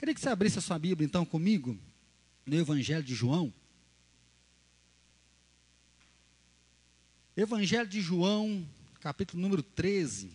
[0.00, 1.78] Queria que você abrisse a sua Bíblia então comigo,
[2.46, 3.52] no Evangelho de João.
[7.36, 8.66] Evangelho de João,
[8.98, 10.32] capítulo número 13.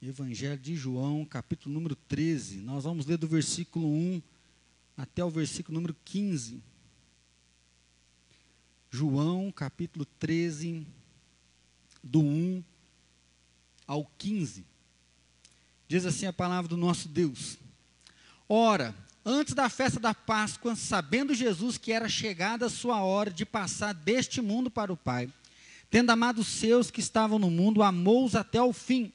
[0.00, 2.58] Evangelho de João, capítulo número 13.
[2.58, 4.22] Nós vamos ler do versículo 1
[4.96, 6.62] até o versículo número 15.
[8.92, 10.86] João, capítulo 13,
[12.04, 12.62] do 1
[13.86, 14.64] ao 15.
[15.88, 17.58] Diz assim a palavra do nosso Deus:
[18.48, 18.94] Ora,
[19.24, 23.94] antes da festa da Páscoa, sabendo Jesus que era chegada a sua hora de passar
[23.94, 25.32] deste mundo para o Pai,
[25.90, 29.12] tendo amado os seus que estavam no mundo, amou-os até o fim.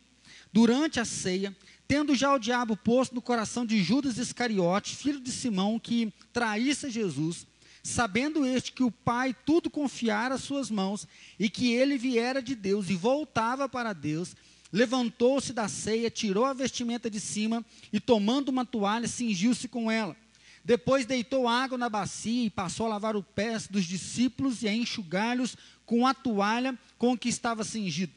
[0.52, 1.56] Durante a ceia,
[1.88, 6.90] tendo já o diabo posto no coração de Judas Iscariote, filho de Simão, que traísse
[6.90, 7.46] Jesus,
[7.84, 11.08] sabendo este que o Pai tudo confiara às suas mãos
[11.40, 14.36] e que ele viera de Deus e voltava para Deus,
[14.72, 20.16] levantou-se da ceia, tirou a vestimenta de cima e, tomando uma toalha, cingiu-se com ela.
[20.64, 24.74] Depois deitou água na bacia e passou a lavar os pés dos discípulos e a
[24.74, 28.14] enxugar-lhes com a toalha com que estava cingido.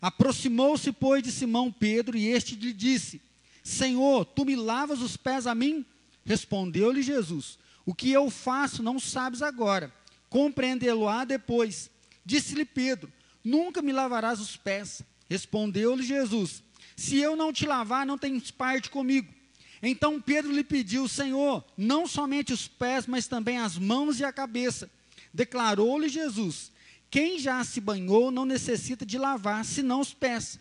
[0.00, 3.20] Aproximou-se, pois, de Simão Pedro e este lhe disse:
[3.62, 5.84] Senhor, tu me lavas os pés a mim?
[6.24, 9.90] Respondeu-lhe Jesus: O que eu faço não sabes agora,
[10.28, 11.88] compreendê-lo-á depois.
[12.24, 13.10] Disse-lhe Pedro:
[13.42, 15.00] Nunca me lavarás os pés.
[15.30, 16.62] Respondeu-lhe Jesus:
[16.94, 19.32] Se eu não te lavar, não tens parte comigo.
[19.80, 24.32] Então Pedro lhe pediu: Senhor, não somente os pés, mas também as mãos e a
[24.32, 24.90] cabeça.
[25.32, 26.72] Declarou-lhe Jesus:
[27.10, 30.58] quem já se banhou não necessita de lavar, senão os pés.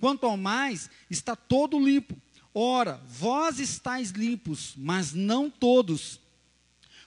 [0.00, 2.16] Quanto ao mais, está todo limpo.
[2.54, 6.18] Ora, vós estáis limpos, mas não todos.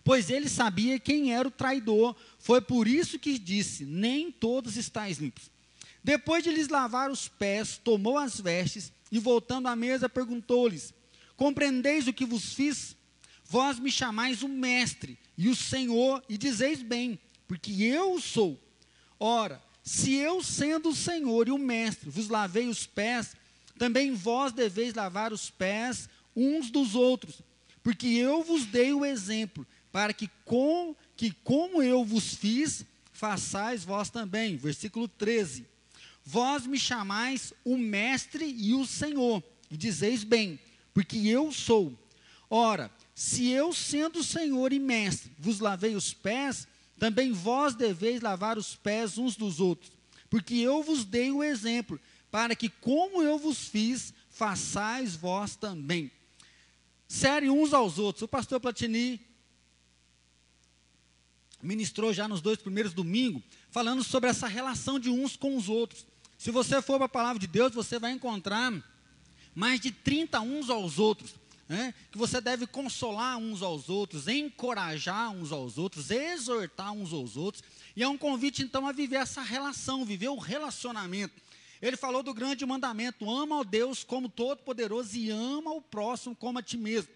[0.05, 2.15] Pois ele sabia quem era o traidor.
[2.37, 5.49] Foi por isso que disse: Nem todos estáis limpos.
[6.03, 10.93] Depois de lhes lavar os pés, tomou as vestes e, voltando à mesa, perguntou-lhes:
[11.35, 12.95] Compreendeis o que vos fiz?
[13.45, 18.59] Vós me chamais o Mestre e o Senhor, e dizeis bem, porque eu o sou.
[19.19, 23.35] Ora, se eu, sendo o Senhor e o Mestre, vos lavei os pés,
[23.77, 27.41] também vós deveis lavar os pés uns dos outros,
[27.81, 32.83] porque eu vos dei o exemplo, para que, com, que como eu vos fiz,
[33.13, 34.57] façais vós também.
[34.57, 35.65] Versículo 13.
[36.21, 39.41] Vós me chamais o Mestre e o Senhor,
[39.71, 40.59] e dizeis bem,
[40.93, 41.97] porque eu sou.
[42.49, 46.67] Ora, se eu, sendo Senhor e Mestre, vos lavei os pés,
[46.99, 49.93] também vós deveis lavar os pés uns dos outros,
[50.29, 51.97] porque eu vos dei o exemplo,
[52.29, 56.11] para que, como eu vos fiz, façais vós também.
[57.07, 58.23] Série uns aos outros.
[58.23, 59.21] O pastor Platini
[61.65, 66.05] ministrou já nos dois primeiros domingos, falando sobre essa relação de uns com os outros.
[66.37, 68.73] Se você for para a palavra de Deus, você vai encontrar
[69.53, 71.35] mais de 30 uns aos outros
[71.67, 71.93] né?
[72.11, 77.63] que você deve consolar uns aos outros, encorajar uns aos outros, exortar uns aos outros.
[77.95, 81.33] E é um convite, então, a viver essa relação, viver o relacionamento.
[81.81, 86.59] Ele falou do grande mandamento: ama a Deus como Todo-Poderoso e ama o próximo como
[86.59, 87.09] a ti mesmo.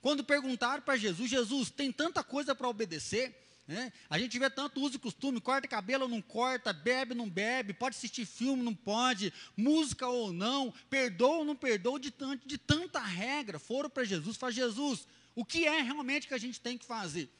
[0.00, 3.36] Quando perguntaram para Jesus, Jesus, tem tanta coisa para obedecer,
[3.70, 3.92] né?
[4.08, 7.30] A gente vê tanto uso e costume, corta cabelo ou não corta, bebe ou não
[7.30, 12.12] bebe, pode assistir filme, não pode, música ou não, perdoa ou não perdoa, de,
[12.44, 13.60] de tanta regra.
[13.60, 17.30] Foram para Jesus, fala, Jesus, o que é realmente que a gente tem que fazer?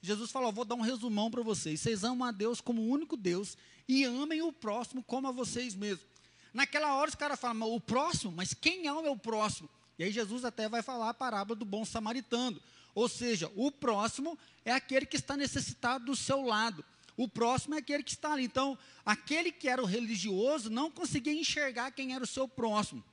[0.00, 1.78] Jesus falou, vou dar um resumão para vocês.
[1.78, 3.54] Vocês amam a Deus como o único Deus
[3.86, 6.06] e amem o próximo como a vocês mesmos.
[6.54, 9.68] Naquela hora os caras falam, o próximo, mas quem é o meu próximo?
[9.98, 12.58] E aí Jesus até vai falar a parábola do bom samaritano.
[12.96, 16.82] Ou seja, o próximo é aquele que está necessitado do seu lado.
[17.14, 18.44] O próximo é aquele que está ali.
[18.44, 23.04] Então, aquele que era o religioso não conseguia enxergar quem era o seu próximo.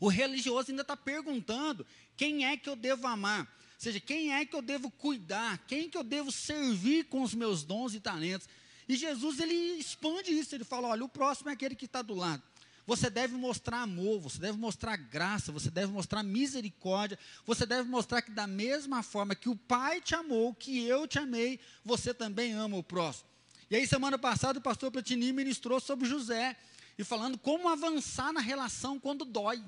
[0.00, 1.86] O religioso ainda está perguntando
[2.16, 3.42] quem é que eu devo amar.
[3.42, 3.46] Ou
[3.76, 5.58] seja, quem é que eu devo cuidar?
[5.66, 8.48] Quem que eu devo servir com os meus dons e talentos?
[8.88, 10.54] E Jesus, ele expande isso.
[10.54, 12.42] Ele fala, olha, o próximo é aquele que está do lado.
[12.86, 18.22] Você deve mostrar amor, você deve mostrar graça, você deve mostrar misericórdia, você deve mostrar
[18.22, 22.52] que, da mesma forma que o Pai te amou, que eu te amei, você também
[22.52, 23.28] ama o próximo.
[23.70, 26.56] E aí, semana passada, o pastor Platini ministrou sobre José,
[26.98, 29.62] e falando como avançar na relação quando dói.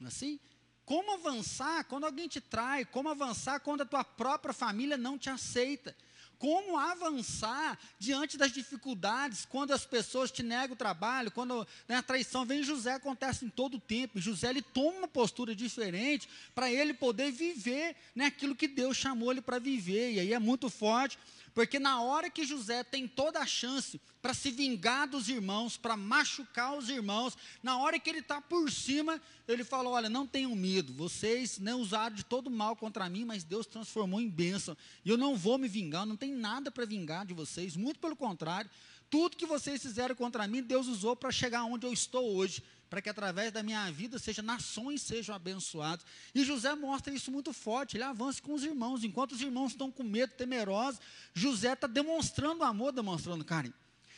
[0.00, 0.38] É assim?
[0.84, 5.28] Como avançar quando alguém te trai, como avançar quando a tua própria família não te
[5.28, 5.94] aceita
[6.38, 12.02] como avançar diante das dificuldades, quando as pessoas te negam o trabalho, quando né, a
[12.02, 14.20] traição vem, José acontece em todo o tempo.
[14.20, 19.32] José ele toma uma postura diferente para ele poder viver né, aquilo que Deus chamou
[19.32, 20.12] ele para viver.
[20.12, 21.18] E aí é muito forte,
[21.58, 25.96] Porque na hora que José tem toda a chance para se vingar dos irmãos, para
[25.96, 30.54] machucar os irmãos, na hora que ele está por cima, ele falou: Olha, não tenham
[30.54, 34.76] medo, vocês né, usaram de todo mal contra mim, mas Deus transformou em bênção.
[35.04, 38.14] E eu não vou me vingar, não tem nada para vingar de vocês, muito pelo
[38.14, 38.70] contrário,
[39.10, 43.02] tudo que vocês fizeram contra mim, Deus usou para chegar onde eu estou hoje para
[43.02, 46.04] que através da minha vida seja nações sejam abençoadas.
[46.34, 49.90] E José mostra isso muito forte, ele avança com os irmãos, enquanto os irmãos estão
[49.90, 51.00] com medo, temerosos,
[51.34, 53.74] José está demonstrando amor, demonstrando carinho.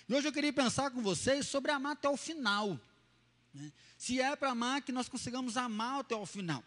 [0.08, 2.78] E hoje eu queria pensar com vocês sobre amar até o final.
[3.54, 3.72] Né?
[3.96, 6.64] Se é para amar, que nós consigamos amar até o final.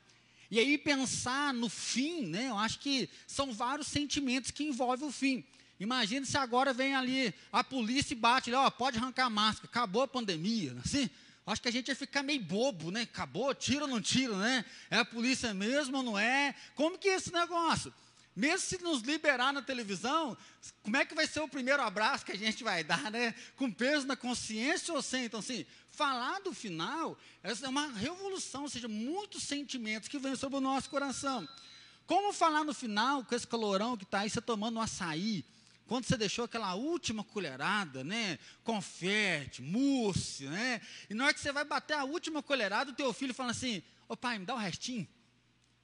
[0.51, 2.49] E aí pensar no fim, né?
[2.49, 5.43] eu acho que são vários sentimentos que envolvem o fim.
[5.79, 10.03] Imagine se agora vem ali a polícia e bate, ó, pode arrancar a máscara, acabou
[10.03, 11.09] a pandemia, assim,
[11.45, 13.01] Acho que a gente ia ficar meio bobo, né?
[13.01, 14.63] Acabou, tira ou não tira, né?
[14.89, 16.55] É a polícia mesmo ou não é?
[16.73, 17.93] Como que é esse negócio?
[18.35, 20.35] Mesmo se nos liberar na televisão,
[20.81, 23.35] como é que vai ser o primeiro abraço que a gente vai dar, né?
[23.55, 25.25] Com peso na consciência ou sem?
[25.25, 30.57] Então, assim, falar do final é uma revolução, ou seja, muitos sentimentos que vêm sobre
[30.57, 31.47] o nosso coração.
[32.07, 35.45] Como falar no final com esse calorão que está aí, você tomando um açaí,
[35.93, 38.39] quando você deixou aquela última colherada, né?
[38.63, 40.81] Confete, mousse, né?
[41.07, 43.83] E na hora que você vai bater a última colherada, o teu filho fala assim:
[44.09, 45.07] Ô pai, me dá o restinho.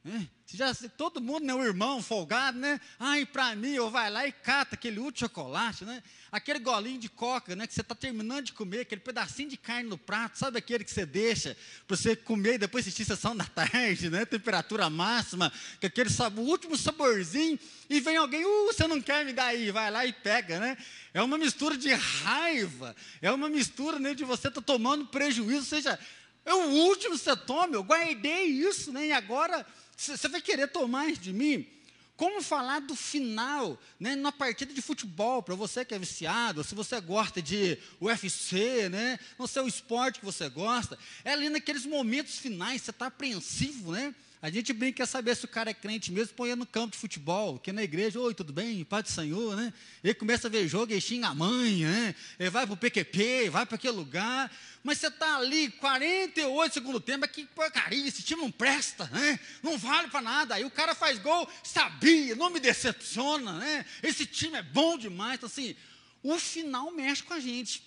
[0.05, 2.79] É, já, todo mundo, né, o irmão folgado, né?
[2.97, 6.01] Ai, para mim, ou vai lá e cata aquele último chocolate, né?
[6.31, 7.67] Aquele golinho de coca, né?
[7.67, 10.91] Que você está terminando de comer, aquele pedacinho de carne no prato, sabe aquele que
[10.91, 11.55] você deixa
[11.85, 14.25] para você comer e depois assistir sessão da tarde, né?
[14.25, 15.51] Temperatura máxima,
[15.81, 17.59] com aquele sabor, último saborzinho,
[17.89, 20.77] e vem alguém, uh, você não quer me dar aí, vai lá e pega, né?
[21.13, 25.59] É uma mistura de raiva, é uma mistura né, de você estar tá tomando prejuízo,
[25.59, 25.99] ou seja,
[26.45, 29.07] é o último que você toma, eu guardei isso, né?
[29.07, 29.65] E agora
[29.99, 31.67] você vai querer tomar de mim?
[32.15, 36.75] Como falar do final, né, na partida de futebol, para você que é viciado, se
[36.75, 41.85] você gosta de UFC, né, não sei o esporte que você gosta, é ali naqueles
[41.85, 44.13] momentos finais, você está apreensivo, né?
[44.41, 46.97] A gente bem quer saber se o cara é crente mesmo, põe no campo de
[46.97, 48.85] futebol, que na igreja, oi, tudo bem?
[48.85, 49.73] Pai do Senhor, né?
[50.01, 52.15] Ele começa a ver jogo, ele xinga a mãe, né?
[52.39, 54.49] Ele vai para o PQP, vai para aquele lugar,
[54.81, 59.37] mas você está ali, 48 segundo tempo, que porcaria, esse time não presta, né?
[59.61, 60.55] Não vale para nada.
[60.55, 63.85] Aí o cara faz gol, sabia, não me decepciona, né?
[64.01, 65.35] Esse time é bom demais.
[65.35, 65.75] Então, assim,
[66.23, 67.83] o final mexe com a gente.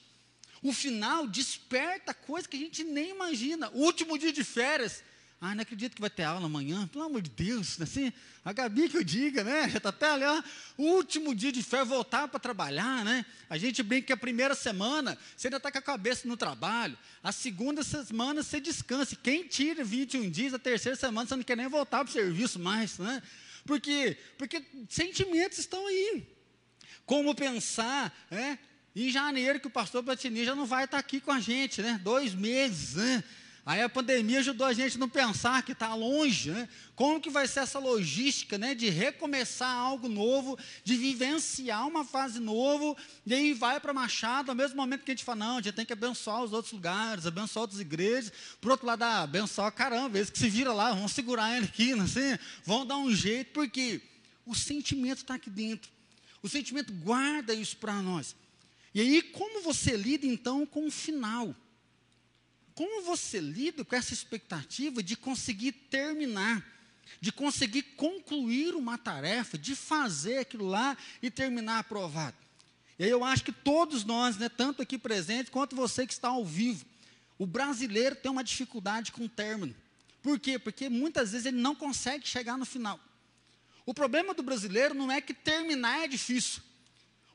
[0.63, 3.71] O final desperta coisa que a gente nem imagina.
[3.71, 5.03] O último dia de férias,
[5.45, 6.87] ah, não acredito que vai ter aula amanhã.
[6.87, 8.13] Pelo amor de Deus, assim,
[8.45, 9.69] a Gabi que eu diga, né?
[9.69, 10.41] Já está até ali, ó,
[10.79, 13.27] último dia de fé, voltar para trabalhar, né?
[13.51, 16.97] A gente brinca que a primeira semana você ainda está com a cabeça no trabalho.
[17.25, 19.17] A segunda semana você descansa.
[19.17, 22.61] Quem tira 21 dias, a terceira semana você não quer nem voltar para o serviço
[22.61, 23.21] mais, né?
[23.67, 26.25] Porque, porque sentimentos estão aí.
[27.05, 28.61] Como pensar, né?
[28.95, 31.83] Em janeiro que o pastor Platini já não vai estar tá aqui com a gente,
[31.83, 32.01] né?
[32.01, 33.25] Dois meses, né?
[33.65, 36.69] Aí a pandemia ajudou a gente a não pensar que está longe, né?
[36.97, 38.75] Como que vai ser essa logística, né?
[38.75, 44.57] De recomeçar algo novo, de vivenciar uma fase nova, e aí vai para Machado, ao
[44.57, 47.25] mesmo momento que a gente fala, não, a gente tem que abençoar os outros lugares,
[47.25, 51.07] abençoar outras igrejas, por outro lado, ah, abençoar, caramba, eles que se vira lá, vão
[51.07, 52.03] segurar ele aqui, né?
[52.03, 54.01] assim, vão dar um jeito, porque
[54.45, 55.89] o sentimento está aqui dentro.
[56.43, 58.35] O sentimento guarda isso para nós.
[58.93, 61.55] E aí, como você lida então com o final?
[62.75, 66.65] Como você lida com essa expectativa de conseguir terminar,
[67.21, 72.37] de conseguir concluir uma tarefa, de fazer aquilo lá e terminar aprovado?
[72.99, 76.29] E aí eu acho que todos nós, né, tanto aqui presentes quanto você que está
[76.29, 76.85] ao vivo,
[77.39, 79.75] o brasileiro tem uma dificuldade com o término.
[80.23, 80.59] Por quê?
[80.59, 83.01] Porque muitas vezes ele não consegue chegar no final.
[83.85, 86.63] O problema do brasileiro não é que terminar é difícil.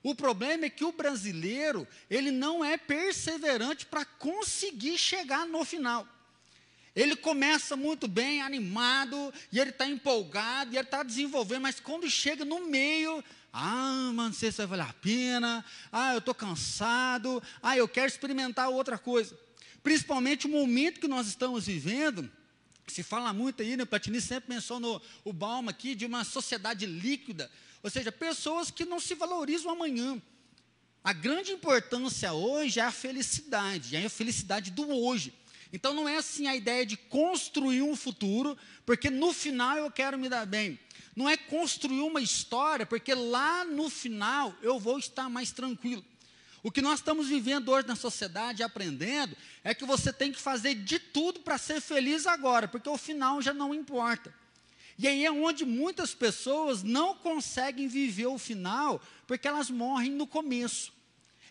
[0.03, 6.07] O problema é que o brasileiro, ele não é perseverante para conseguir chegar no final.
[6.95, 12.09] Ele começa muito bem, animado, e ele está empolgado, e ele está desenvolvendo, mas quando
[12.09, 13.23] chega no meio,
[13.53, 17.87] ah, mano, não sei se vai valer a pena, ah, eu estou cansado, ah, eu
[17.87, 19.37] quero experimentar outra coisa.
[19.83, 22.31] Principalmente o momento que nós estamos vivendo,
[22.87, 26.85] se fala muito aí, né, o Platini sempre mencionou o Balma aqui, de uma sociedade
[26.85, 27.51] líquida,
[27.83, 30.21] ou seja, pessoas que não se valorizam amanhã.
[31.03, 35.33] A grande importância hoje é a felicidade, é a felicidade do hoje.
[35.71, 40.17] Então não é assim a ideia de construir um futuro, porque no final eu quero
[40.17, 40.79] me dar bem.
[41.15, 46.03] Não é construir uma história, porque lá no final eu vou estar mais tranquilo.
[46.63, 50.75] O que nós estamos vivendo hoje na sociedade, aprendendo, é que você tem que fazer
[50.75, 54.33] de tudo para ser feliz agora, porque o final já não importa.
[54.97, 60.25] E aí é onde muitas pessoas não conseguem viver o final, porque elas morrem no
[60.25, 60.91] começo.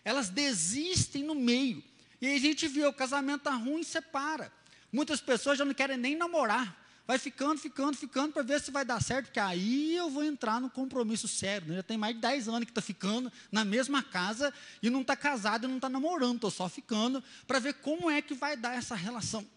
[0.03, 1.81] Elas desistem no meio.
[2.21, 4.51] E aí a gente vê, o casamento está ruim separa.
[4.91, 6.85] Muitas pessoas já não querem nem namorar.
[7.05, 10.59] Vai ficando, ficando, ficando para ver se vai dar certo, porque aí eu vou entrar
[10.59, 11.69] no compromisso sério.
[11.69, 11.75] Né?
[11.77, 15.15] Já tem mais de 10 anos que está ficando na mesma casa e não está
[15.15, 18.75] casado e não está namorando, estou só ficando para ver como é que vai dar
[18.75, 19.47] essa relação.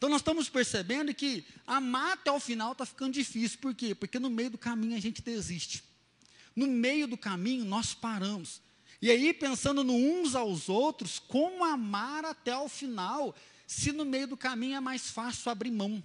[0.00, 3.58] Então nós estamos percebendo que amar até o final está ficando difícil.
[3.58, 3.94] Por quê?
[3.94, 5.84] Porque no meio do caminho a gente desiste.
[6.56, 8.62] No meio do caminho nós paramos.
[9.02, 14.26] E aí, pensando no uns aos outros, como amar até o final, se no meio
[14.26, 16.02] do caminho é mais fácil abrir mão.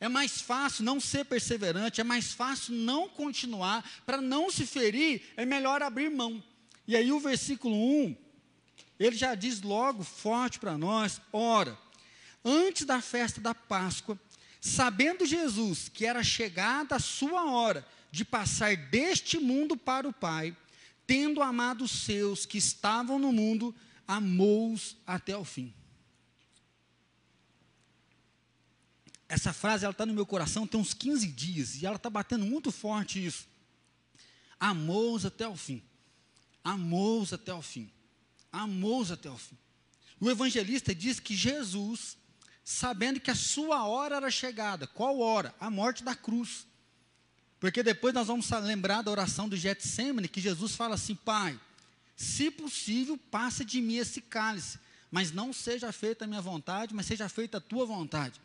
[0.00, 5.22] É mais fácil não ser perseverante, é mais fácil não continuar, para não se ferir,
[5.36, 6.42] é melhor abrir mão.
[6.84, 8.16] E aí o versículo 1,
[8.98, 11.78] ele já diz logo forte para nós: ora,
[12.44, 14.18] antes da festa da Páscoa,
[14.60, 20.56] sabendo Jesus que era chegada a sua hora de passar deste mundo para o Pai,
[21.06, 23.74] tendo amado os seus que estavam no mundo,
[24.06, 25.72] amou-os até o fim.
[29.28, 32.70] Essa frase está no meu coração tem uns 15 dias e ela está batendo muito
[32.70, 33.48] forte isso.
[34.60, 35.82] Amou-os até o fim.
[36.62, 37.90] Amou-os até o fim.
[38.52, 39.58] Amou-os até o fim.
[40.20, 42.16] O evangelista diz que Jesus
[42.64, 44.86] sabendo que a sua hora era chegada.
[44.86, 45.54] Qual hora?
[45.60, 46.66] A morte da cruz.
[47.60, 51.60] Porque depois nós vamos lembrar da oração do Getsemane, que Jesus fala assim: Pai,
[52.16, 54.78] se possível, passa de mim esse cálice,
[55.10, 58.40] mas não seja feita a minha vontade, mas seja feita a tua vontade.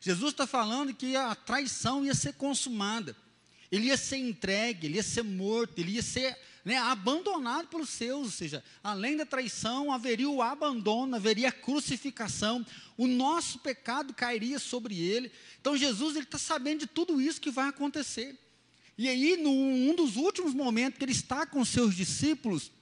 [0.00, 3.16] Jesus está falando que a traição ia ser consumada,
[3.70, 8.26] ele ia ser entregue, ele ia ser morto, ele ia ser né, abandonado pelos seus,
[8.26, 14.58] ou seja, além da traição, haveria o abandono, haveria a crucificação, o nosso pecado cairia
[14.58, 15.30] sobre ele.
[15.60, 18.36] Então Jesus está sabendo de tudo isso que vai acontecer.
[18.98, 22.72] E aí, num um dos últimos momentos que ele está com seus discípulos,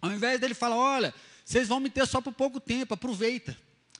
[0.00, 3.54] ao invés dele falar, olha, vocês vão me ter só por pouco tempo, aproveita.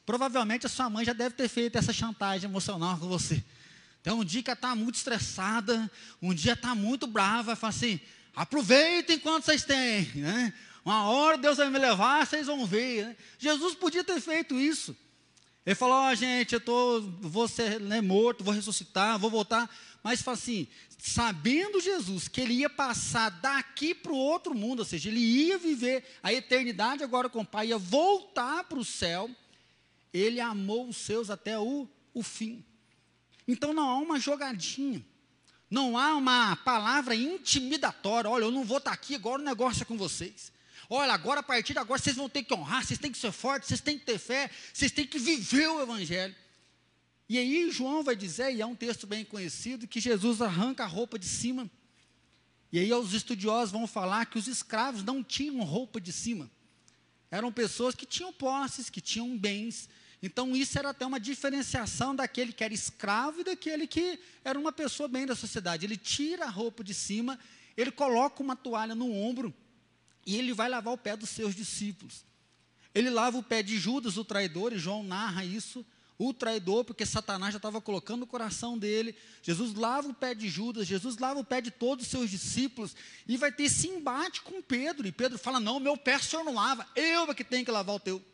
[0.06, 3.44] Provavelmente a sua mãe já deve ter feito essa chantagem emocional com você.
[4.00, 5.90] Então, um dia que ela está muito estressada,
[6.22, 8.00] um dia está muito brava, fala assim:
[8.34, 10.10] Aproveitem enquanto vocês têm.
[10.14, 10.52] Né?
[10.84, 13.06] Uma hora Deus vai me levar, vocês vão ver.
[13.06, 13.16] Né?
[13.38, 14.96] Jesus podia ter feito isso.
[15.64, 19.70] Ele falou: oh, gente, eu tô, vou ser né, morto, vou ressuscitar, vou voltar.
[20.02, 24.84] Mas fala assim: sabendo Jesus que ele ia passar daqui para o outro mundo, ou
[24.84, 29.30] seja, ele ia viver a eternidade agora com o Pai, ia voltar para o céu,
[30.12, 32.62] ele amou os seus até o, o fim.
[33.48, 35.04] Então não há uma jogadinha.
[35.70, 38.30] Não há uma palavra intimidatória.
[38.30, 40.52] Olha, eu não vou estar aqui, agora o negócio é com vocês.
[40.88, 43.32] Olha, agora a partir de agora vocês vão ter que honrar, vocês têm que ser
[43.32, 46.34] fortes, vocês têm que ter fé, vocês têm que viver o Evangelho.
[47.28, 50.86] E aí João vai dizer, e é um texto bem conhecido, que Jesus arranca a
[50.86, 51.70] roupa de cima.
[52.70, 56.50] E aí os estudiosos vão falar que os escravos não tinham roupa de cima.
[57.30, 59.88] Eram pessoas que tinham posses, que tinham bens,
[60.26, 64.72] então, isso era até uma diferenciação daquele que era escravo e daquele que era uma
[64.72, 65.84] pessoa bem da sociedade.
[65.84, 67.38] Ele tira a roupa de cima,
[67.76, 69.52] ele coloca uma toalha no ombro
[70.26, 72.24] e ele vai lavar o pé dos seus discípulos.
[72.94, 75.84] Ele lava o pé de Judas, o traidor, e João narra isso.
[76.16, 79.14] O traidor, porque Satanás já estava colocando no coração dele.
[79.42, 82.96] Jesus lava o pé de Judas, Jesus lava o pé de todos os seus discípulos,
[83.28, 85.06] e vai ter esse embate com Pedro.
[85.06, 87.70] E Pedro fala: Não, meu pé o senhor não lava, eu é que tenho que
[87.70, 88.24] lavar o teu.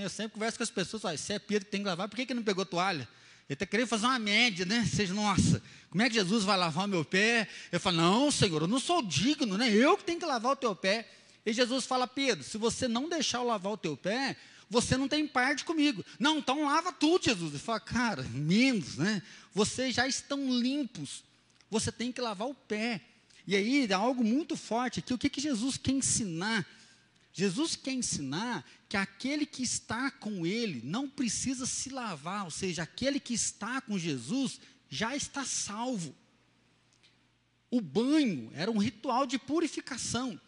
[0.00, 2.16] Eu sempre converso com as pessoas, ah, se é Pedro que tem que lavar, por
[2.16, 3.08] que, que não pegou toalha?
[3.48, 4.86] Ele está querendo fazer uma média, né?
[4.86, 7.48] Seja, nossa, como é que Jesus vai lavar o meu pé?
[7.70, 9.70] Eu falo, não, Senhor, eu não sou digno, né?
[9.70, 11.08] Eu que tenho que lavar o teu pé.
[11.44, 14.36] E Jesus fala, Pedro, se você não deixar eu lavar o teu pé,
[14.70, 16.04] você não tem parte comigo.
[16.18, 17.50] Não, então lava tudo, Jesus.
[17.50, 19.20] Ele fala, cara, menos, né?
[19.52, 21.22] Vocês já estão limpos.
[21.70, 23.00] Você tem que lavar o pé.
[23.46, 25.12] E aí, é algo muito forte aqui.
[25.12, 26.66] O que, que Jesus quer ensinar?
[27.32, 32.82] Jesus quer ensinar que aquele que está com ele não precisa se lavar, ou seja,
[32.82, 36.14] aquele que está com Jesus já está salvo.
[37.70, 40.38] O banho era um ritual de purificação.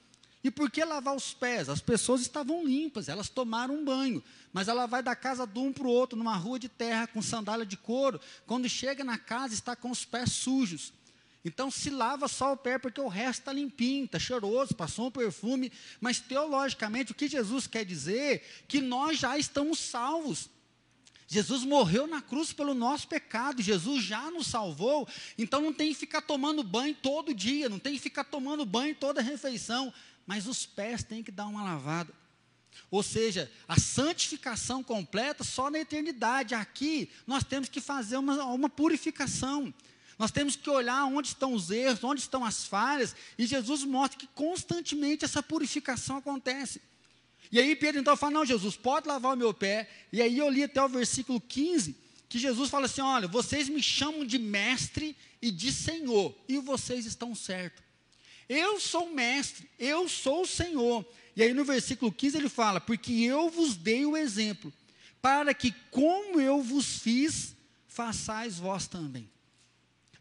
[0.44, 1.70] E por que lavar os pés?
[1.70, 4.22] As pessoas estavam limpas, elas tomaram um banho.
[4.52, 7.22] Mas ela vai da casa de um para o outro, numa rua de terra, com
[7.22, 8.20] sandália de couro.
[8.46, 10.92] Quando chega na casa, está com os pés sujos.
[11.44, 15.10] Então se lava só o pé porque o resto está limpinho, está cheiroso, passou um
[15.10, 15.70] perfume.
[16.00, 18.42] Mas teologicamente o que Jesus quer dizer?
[18.66, 20.48] Que nós já estamos salvos.
[21.26, 25.08] Jesus morreu na cruz pelo nosso pecado, Jesus já nos salvou,
[25.38, 28.94] então não tem que ficar tomando banho todo dia, não tem que ficar tomando banho
[28.94, 29.92] toda refeição,
[30.26, 32.12] mas os pés têm que dar uma lavada.
[32.90, 36.54] Ou seja, a santificação completa só na eternidade.
[36.54, 39.72] Aqui nós temos que fazer uma, uma purificação.
[40.18, 44.18] Nós temos que olhar onde estão os erros, onde estão as falhas, e Jesus mostra
[44.18, 46.80] que constantemente essa purificação acontece.
[47.50, 49.88] E aí Pedro então fala: Não, Jesus, pode lavar o meu pé.
[50.12, 51.96] E aí eu li até o versículo 15,
[52.28, 57.06] que Jesus fala assim: Olha, vocês me chamam de mestre e de senhor, e vocês
[57.06, 57.82] estão certos.
[58.48, 61.04] Eu sou mestre, eu sou o senhor.
[61.36, 64.72] E aí no versículo 15 ele fala: Porque eu vos dei o exemplo,
[65.20, 67.54] para que como eu vos fiz,
[67.88, 69.28] façais vós também.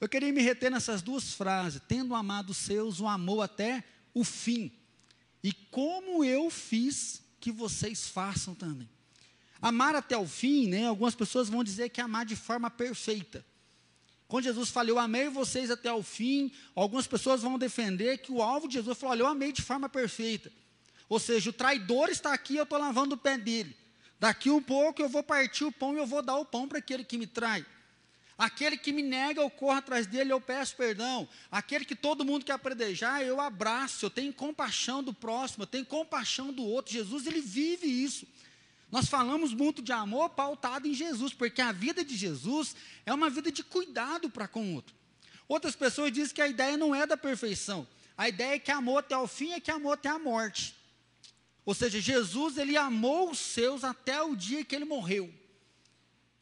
[0.04, 3.82] Eu queria me reter nessas duas frases: tendo amado os seus, o amou até
[4.14, 4.70] o fim.
[5.42, 8.90] E como eu fiz que vocês façam também.
[9.62, 10.88] Amar até o fim, né?
[10.88, 13.46] Algumas pessoas vão dizer que é amar de forma perfeita.
[14.28, 18.42] Quando Jesus fala, eu amei vocês até o fim, algumas pessoas vão defender que o
[18.42, 20.52] alvo de Jesus falou, olha, eu amei de forma perfeita.
[21.08, 23.74] Ou seja, o traidor está aqui, eu estou lavando o pé dele.
[24.20, 26.80] Daqui um pouco eu vou partir o pão e eu vou dar o pão para
[26.80, 27.66] aquele que me trai.
[28.44, 31.30] Aquele que me nega, eu corro atrás dele, eu peço perdão.
[31.50, 34.06] Aquele que todo mundo quer predejar, eu abraço.
[34.06, 36.92] Eu tenho compaixão do próximo, eu tenho compaixão do outro.
[36.92, 38.28] Jesus, ele vive isso.
[38.92, 43.30] Nós falamos muito de amor pautado em Jesus, porque a vida de Jesus é uma
[43.30, 44.94] vida de cuidado para com o outro.
[45.48, 47.88] Outras pessoas dizem que a ideia não é da perfeição.
[48.18, 50.76] A ideia é que amor até o fim é que amor até a morte.
[51.66, 55.34] Ou seja, Jesus, ele amou os seus até o dia que ele morreu.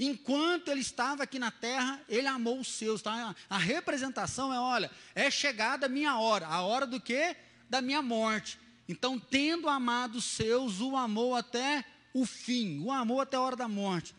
[0.04, 3.04] Enquanto ele estava aqui na terra, ele amou os seus.
[3.04, 3.36] Tá?
[3.48, 6.48] A representação é: olha, é chegada a minha hora.
[6.48, 7.36] A hora do quê?
[7.70, 8.58] Da minha morte.
[8.90, 13.56] Então, tendo amado os seus, o amou até o fim, o amou até a hora
[13.56, 14.16] da morte.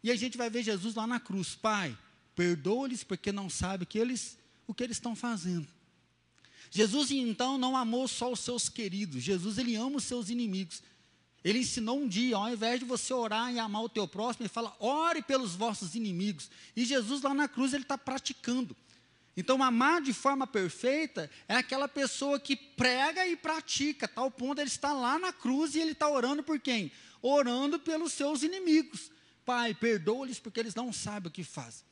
[0.00, 1.98] E a gente vai ver Jesus lá na cruz: Pai,
[2.36, 5.66] perdoa-lhes porque não sabe que eles, o que eles estão fazendo.
[6.70, 10.84] Jesus então não amou só os seus queridos, Jesus ele ama os seus inimigos.
[11.46, 14.48] Ele ensinou um dia, ao invés de você orar e amar o teu próximo, ele
[14.48, 16.50] fala, ore pelos vossos inimigos.
[16.74, 18.76] E Jesus lá na cruz, ele está praticando.
[19.36, 24.66] Então, amar de forma perfeita é aquela pessoa que prega e pratica, tal ponto ele
[24.66, 26.90] está lá na cruz e ele está orando por quem?
[27.22, 29.12] Orando pelos seus inimigos.
[29.44, 31.86] Pai, perdoa-lhes porque eles não sabem o que fazem.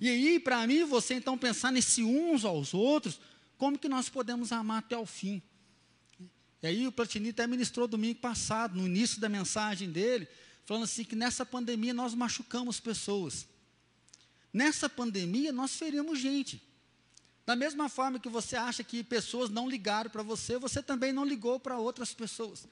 [0.00, 3.20] E aí, para mim, você então pensar nesse uns aos outros,
[3.56, 5.40] como que nós podemos amar até o fim?
[6.62, 10.28] E aí o Platini até ministrou domingo passado, no início da mensagem dele,
[10.64, 13.46] falando assim que nessa pandemia nós machucamos pessoas.
[14.52, 16.62] Nessa pandemia nós ferimos gente.
[17.46, 21.24] Da mesma forma que você acha que pessoas não ligaram para você, você também não
[21.24, 22.66] ligou para outras pessoas.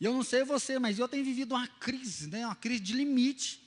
[0.00, 2.92] E eu não sei você, mas eu tenho vivido uma crise, né, uma crise de
[2.94, 3.62] limite.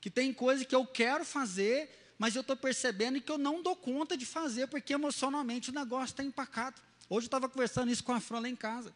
[0.00, 3.74] Que tem coisas que eu quero fazer, mas eu estou percebendo que eu não dou
[3.74, 6.80] conta de fazer, porque emocionalmente o negócio está empacado.
[7.08, 8.92] Hoje eu estava conversando isso com a Fran lá em casa.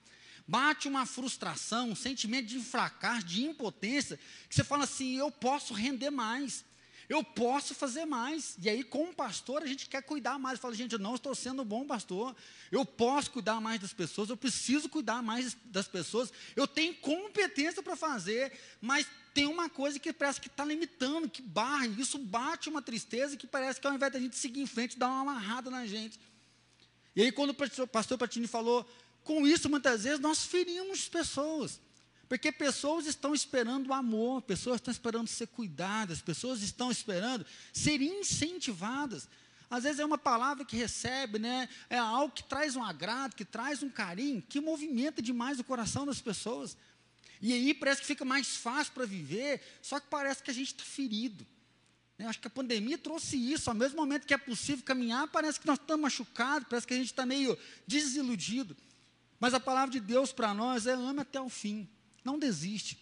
[0.46, 4.18] Bate uma frustração, um sentimento de fracasso, de impotência,
[4.48, 6.64] que você fala assim: eu posso render mais,
[7.08, 8.56] eu posso fazer mais.
[8.60, 10.58] E aí, como pastor, a gente quer cuidar mais.
[10.58, 12.34] Fala, gente, eu não estou sendo bom pastor,
[12.72, 17.80] eu posso cuidar mais das pessoas, eu preciso cuidar mais das pessoas, eu tenho competência
[17.80, 22.68] para fazer, mas tem uma coisa que parece que está limitando, que barra, isso bate
[22.68, 25.70] uma tristeza que parece que ao invés da gente seguir em frente, dá uma amarrada
[25.70, 26.18] na gente.
[27.14, 28.88] E aí, quando o pastor Patini falou,
[29.24, 31.80] com isso, muitas vezes, nós ferimos pessoas.
[32.28, 39.28] Porque pessoas estão esperando amor, pessoas estão esperando ser cuidadas, pessoas estão esperando ser incentivadas.
[39.68, 41.68] Às vezes é uma palavra que recebe, né?
[41.88, 46.06] É algo que traz um agrado, que traz um carinho, que movimenta demais o coração
[46.06, 46.76] das pessoas.
[47.40, 50.68] E aí parece que fica mais fácil para viver, só que parece que a gente
[50.68, 51.46] está ferido.
[52.20, 53.70] Eu acho que a pandemia trouxe isso.
[53.70, 56.96] Ao mesmo momento que é possível caminhar, parece que nós estamos machucados, parece que a
[56.96, 57.56] gente está meio
[57.86, 58.76] desiludido.
[59.38, 61.88] Mas a palavra de Deus para nós é ame até o fim.
[62.22, 62.98] Não desiste.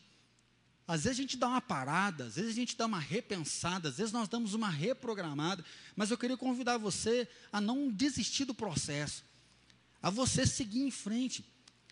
[0.87, 3.99] Às vezes a gente dá uma parada, às vezes a gente dá uma repensada, às
[3.99, 5.65] vezes nós damos uma reprogramada,
[5.97, 9.25] mas eu queria convidar você a não desistir do processo,
[10.01, 11.45] a você seguir em frente.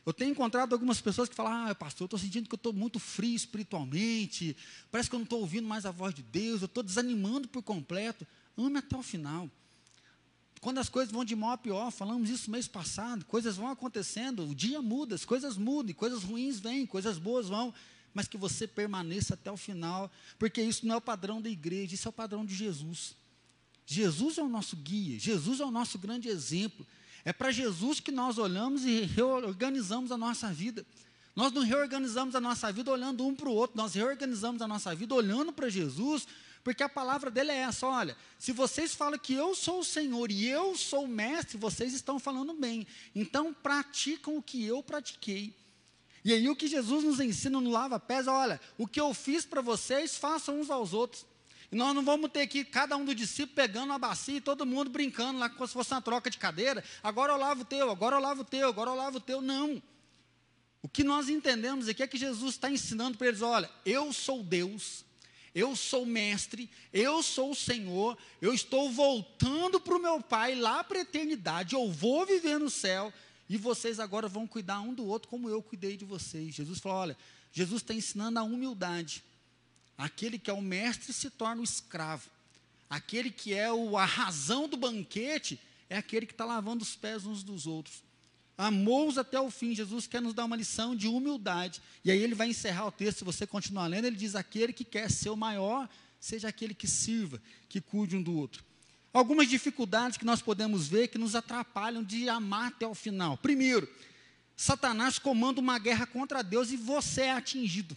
[0.07, 2.73] Eu tenho encontrado algumas pessoas que falam: Ah, pastor, eu estou sentindo que eu estou
[2.73, 4.57] muito frio espiritualmente,
[4.89, 7.61] parece que eu não estou ouvindo mais a voz de Deus, eu estou desanimando por
[7.61, 8.25] completo.
[8.57, 9.51] Ame até o final.
[10.61, 14.49] Quando as coisas vão de mal a pior, falamos isso mês passado, coisas vão acontecendo,
[14.49, 17.75] o dia muda, as coisas mudam, coisas ruins vêm, coisas boas vão,
[18.15, 21.95] mas que você permaneça até o final, porque isso não é o padrão da igreja,
[21.95, 23.15] isso é o padrão de Jesus.
[23.85, 26.87] Jesus é o nosso guia, Jesus é o nosso grande exemplo.
[27.27, 30.87] É para Jesus que nós olhamos e reorganizamos a nossa vida.
[31.35, 34.95] Nós não reorganizamos a nossa vida olhando um para o outro, nós reorganizamos a nossa
[34.95, 36.25] vida olhando para Jesus,
[36.63, 40.31] porque a palavra dele é essa: olha, se vocês falam que eu sou o Senhor
[40.31, 45.53] e eu sou o mestre, vocês estão falando bem, então praticam o que eu pratiquei.
[46.25, 49.61] E aí o que Jesus nos ensina no lava-pés, olha, o que eu fiz para
[49.61, 51.27] vocês, façam uns aos outros.
[51.71, 54.65] E nós não vamos ter aqui cada um dos discípulos pegando uma bacia e todo
[54.65, 56.85] mundo brincando lá como se fosse uma troca de cadeira.
[57.03, 59.41] Agora eu lavo o teu, agora eu lavo o teu, agora eu lavo o teu.
[59.41, 59.83] Não.
[60.83, 64.43] O que nós entendemos aqui é que Jesus está ensinando para eles: olha, eu sou
[64.43, 65.05] Deus,
[65.53, 70.85] eu sou mestre, eu sou o Senhor, eu estou voltando para o meu Pai lá
[70.85, 73.13] para a eternidade, eu vou viver no céu
[73.49, 76.55] e vocês agora vão cuidar um do outro como eu cuidei de vocês.
[76.55, 77.17] Jesus falou: olha,
[77.53, 79.25] Jesus está ensinando a humildade.
[79.97, 82.29] Aquele que é o mestre se torna o escravo.
[82.89, 87.25] Aquele que é o, a razão do banquete é aquele que está lavando os pés
[87.25, 88.05] uns dos outros.
[88.59, 89.75] Amou-os até o fim.
[89.75, 91.83] Jesus quer nos dar uma lição de humildade.
[92.05, 94.85] E aí ele vai encerrar o texto, se você continuar lendo, ele diz: aquele que
[94.85, 98.65] quer ser o maior, seja aquele que sirva, que cuide um do outro.
[99.13, 103.37] Algumas dificuldades que nós podemos ver que nos atrapalham de amar até o final.
[103.39, 103.89] Primeiro,
[104.57, 107.97] Satanás comanda uma guerra contra Deus e você é atingido.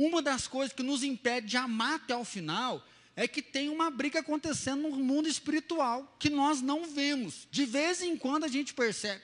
[0.00, 2.82] Uma das coisas que nos impede de amar até o final
[3.14, 7.46] é que tem uma briga acontecendo no mundo espiritual que nós não vemos.
[7.50, 9.20] De vez em quando a gente percebe.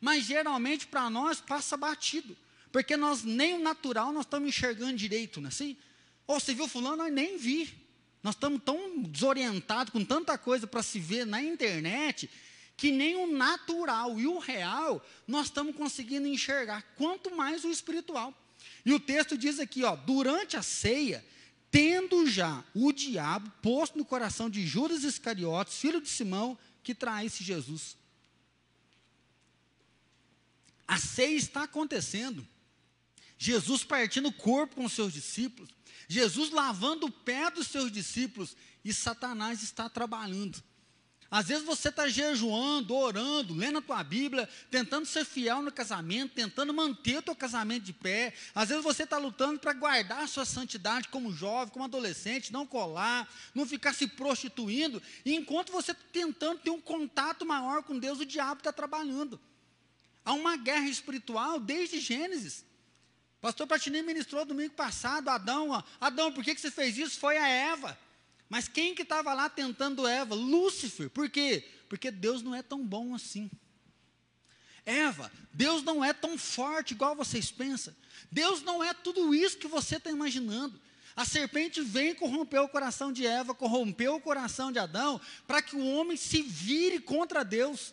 [0.00, 2.36] Mas geralmente para nós passa batido.
[2.70, 5.76] Porque nós nem o natural nós estamos enxergando direito, não é assim?
[6.24, 7.74] Ou você viu fulano, nós nem vi.
[8.22, 12.30] Nós estamos tão desorientados com tanta coisa para se ver na internet
[12.76, 18.32] que nem o natural e o real nós estamos conseguindo enxergar, quanto mais o espiritual.
[18.84, 21.24] E o texto diz aqui, ó, durante a ceia,
[21.70, 27.42] tendo já o diabo posto no coração de Judas Iscariotes, filho de Simão, que traísse
[27.42, 27.96] Jesus.
[30.86, 32.46] A ceia está acontecendo.
[33.38, 35.70] Jesus partindo o corpo com seus discípulos,
[36.08, 40.62] Jesus lavando o pé dos seus discípulos, e Satanás está trabalhando.
[41.30, 46.34] Às vezes você está jejuando, orando, lendo a tua Bíblia, tentando ser fiel no casamento,
[46.34, 48.32] tentando manter o teu casamento de pé.
[48.54, 52.64] Às vezes você está lutando para guardar a sua santidade como jovem, como adolescente, não
[52.64, 55.02] colar, não ficar se prostituindo.
[55.24, 59.40] E enquanto você está tentando ter um contato maior com Deus, o diabo está trabalhando.
[60.24, 62.64] Há uma guerra espiritual desde Gênesis.
[63.40, 67.18] Pastor Patinei ministrou domingo passado, Adão, Adão, por que, que você fez isso?
[67.18, 67.98] Foi a Eva.
[68.48, 70.34] Mas quem que estava lá tentando Eva?
[70.34, 71.10] Lúcifer.
[71.10, 71.66] Por quê?
[71.88, 73.50] Porque Deus não é tão bom assim.
[74.84, 77.94] Eva, Deus não é tão forte igual vocês pensam.
[78.30, 80.80] Deus não é tudo isso que você está imaginando.
[81.16, 85.74] A serpente vem corromper o coração de Eva, corrompeu o coração de Adão, para que
[85.74, 87.92] o homem se vire contra Deus.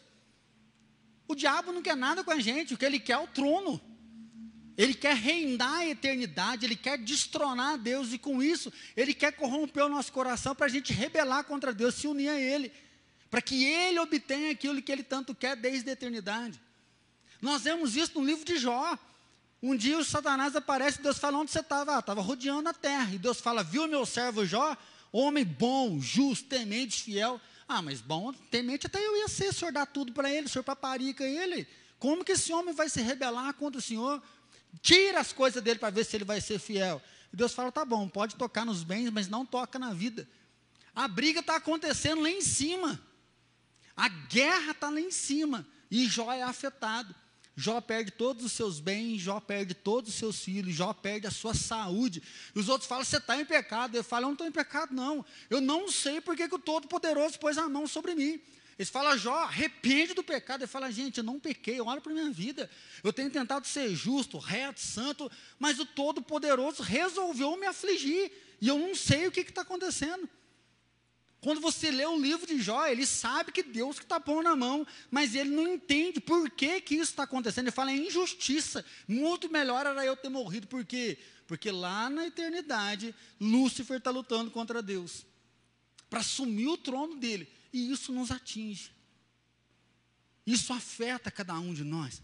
[1.28, 3.82] O diabo não quer nada com a gente, o que ele quer é o trono.
[4.78, 9.86] Ele quer reinar a eternidade, ele quer destronar Deus, e com isso, ele quer corromper
[9.86, 12.72] o nosso coração para a gente rebelar contra Deus, se unir a Ele,
[13.30, 16.60] para que Ele obtenha aquilo que Ele tanto quer desde a eternidade.
[17.42, 18.98] Nós vemos isso no livro de Jó.
[19.62, 21.96] Um dia o Satanás aparece, Deus fala: onde você estava?
[21.96, 23.14] Ah, estava rodeando a terra.
[23.14, 24.76] E Deus fala: viu meu servo Jó?
[25.12, 27.40] Homem bom, justo, temente, fiel.
[27.68, 30.50] Ah, mas bom, temente até eu ia ser, o senhor dá tudo para ele, o
[30.50, 31.68] senhor paparica ele.
[32.00, 34.22] Como que esse homem vai se rebelar contra o senhor?
[34.82, 37.02] Tira as coisas dele para ver se ele vai ser fiel.
[37.32, 40.28] E Deus fala: tá bom, pode tocar nos bens, mas não toca na vida.
[40.96, 43.02] A briga está acontecendo lá em cima.
[43.96, 45.68] A guerra está lá em cima.
[45.90, 47.14] E Jó é afetado.
[47.56, 51.32] Jó perde todos os seus bens, Jó perde todos os seus filhos, Jó perde a
[51.32, 52.22] sua saúde.
[52.56, 53.96] E os outros falam: você está em pecado.
[53.96, 55.24] Eu falo: eu não estou em pecado, não.
[55.50, 58.42] Eu não sei porque que o Todo-Poderoso pôs a mão sobre mim.
[58.78, 60.62] Eles falam, Jó, arrepende do pecado.
[60.62, 62.70] Ele fala, gente, eu não pequei, olha para a minha vida.
[63.04, 68.32] Eu tenho tentado ser justo, reto, santo, mas o Todo-Poderoso resolveu me afligir.
[68.60, 70.28] E eu não sei o que está acontecendo.
[71.40, 74.56] Quando você lê o livro de Jó, ele sabe que Deus que está pondo na
[74.56, 77.66] mão, mas ele não entende por que, que isso está acontecendo.
[77.66, 78.84] Ele fala, é injustiça.
[79.06, 80.68] Muito melhor era eu ter morrido.
[80.68, 81.18] Por quê?
[81.46, 85.26] Porque lá na eternidade, Lúcifer está lutando contra Deus.
[86.10, 88.92] Para assumir o trono dele e isso nos atinge.
[90.46, 92.22] Isso afeta cada um de nós.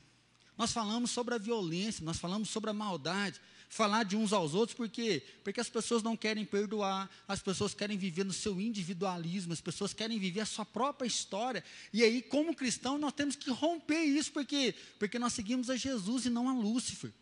[0.57, 4.75] Nós falamos sobre a violência, nós falamos sobre a maldade, falar de uns aos outros,
[4.75, 5.23] por quê?
[5.43, 9.93] Porque as pessoas não querem perdoar, as pessoas querem viver no seu individualismo, as pessoas
[9.93, 11.63] querem viver a sua própria história.
[11.93, 14.75] E aí, como cristão, nós temos que romper isso, por quê?
[14.99, 17.13] Porque nós seguimos a Jesus e não a Lúcifer.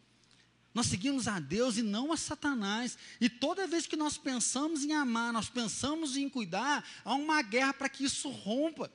[0.77, 2.99] Nós seguimos a Deus e não a Satanás.
[3.19, 7.73] E toda vez que nós pensamos em amar, nós pensamos em cuidar, há uma guerra
[7.73, 8.91] para que isso rompa.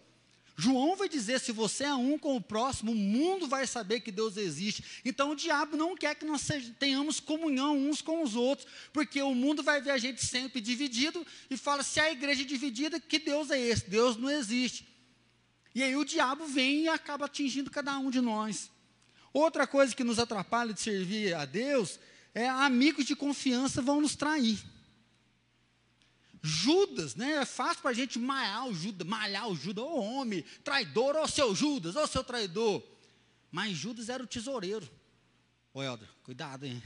[0.57, 4.13] João vai dizer: se você é um com o próximo, o mundo vai saber que
[4.13, 5.03] Deus existe.
[5.05, 6.47] Então o diabo não quer que nós
[6.79, 11.27] tenhamos comunhão uns com os outros, porque o mundo vai ver a gente sempre dividido
[11.51, 13.91] e fala: se a igreja é dividida, que Deus é esse?
[13.91, 14.87] Deus não existe.
[15.75, 18.71] E aí o diabo vem e acaba atingindo cada um de nós.
[19.33, 21.99] Outra coisa que nos atrapalha de servir a Deus
[22.35, 24.63] é amigos de confiança vão nos trair.
[26.43, 27.35] Judas, né?
[27.35, 31.29] É fácil para a gente malhar o Judas, malhar o Judas, ô homem, traidor, ô
[31.29, 32.83] seu Judas, ô seu traidor.
[33.51, 34.89] Mas Judas era o tesoureiro.
[35.73, 36.83] Ô Helder, cuidado, hein?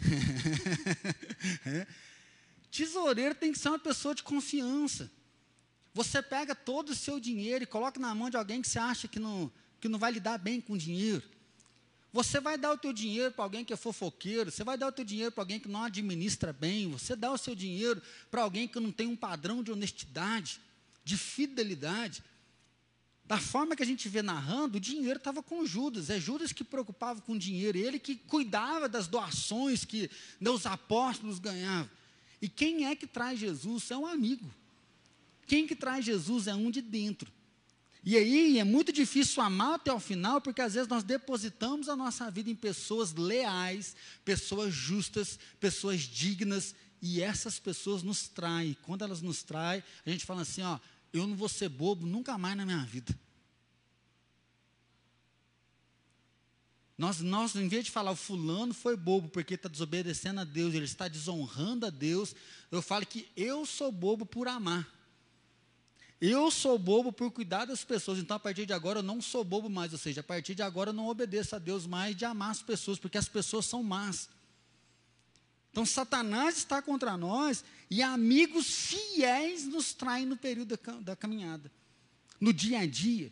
[1.64, 1.87] é.
[2.70, 5.11] Tesoureiro tem que ser uma pessoa de confiança.
[5.94, 9.09] Você pega todo o seu dinheiro e coloca na mão de alguém que você acha
[9.09, 11.22] que não, que não vai lidar bem com o dinheiro.
[12.16, 14.92] Você vai dar o teu dinheiro para alguém que é fofoqueiro, você vai dar o
[14.92, 18.00] teu dinheiro para alguém que não administra bem, você dá o seu dinheiro
[18.31, 20.59] para alguém que não tem um padrão de honestidade,
[21.05, 22.24] de fidelidade.
[23.26, 26.64] Da forma que a gente vê narrando, o dinheiro estava com Judas, é Judas que
[26.64, 31.90] preocupava com o dinheiro, ele que cuidava das doações que os apóstolos ganhavam.
[32.40, 33.90] E quem é que traz Jesus?
[33.90, 34.50] É um amigo.
[35.46, 37.31] Quem que traz Jesus é um de dentro.
[38.08, 41.96] E aí é muito difícil amar até o final, porque às vezes nós depositamos a
[41.96, 48.76] nossa vida em pessoas leais, pessoas justas, pessoas dignas, e essas pessoas nos traem.
[48.82, 50.78] Quando elas nos traem, a gente fala assim: ó,
[51.12, 53.12] eu não vou ser bobo nunca mais na minha vida.
[56.96, 60.74] Nós, nós, em vez de falar o fulano foi bobo porque está desobedecendo a Deus,
[60.74, 62.36] ele está desonrando a Deus,
[62.70, 64.95] eu falo que eu sou bobo por amar.
[66.20, 69.44] Eu sou bobo por cuidar das pessoas, então a partir de agora eu não sou
[69.44, 72.24] bobo mais, ou seja, a partir de agora eu não obedeço a Deus mais de
[72.24, 74.29] amar as pessoas, porque as pessoas são más.
[75.70, 81.70] Então Satanás está contra nós e amigos fiéis nos traem no período da, da caminhada,
[82.40, 83.31] no dia a dia.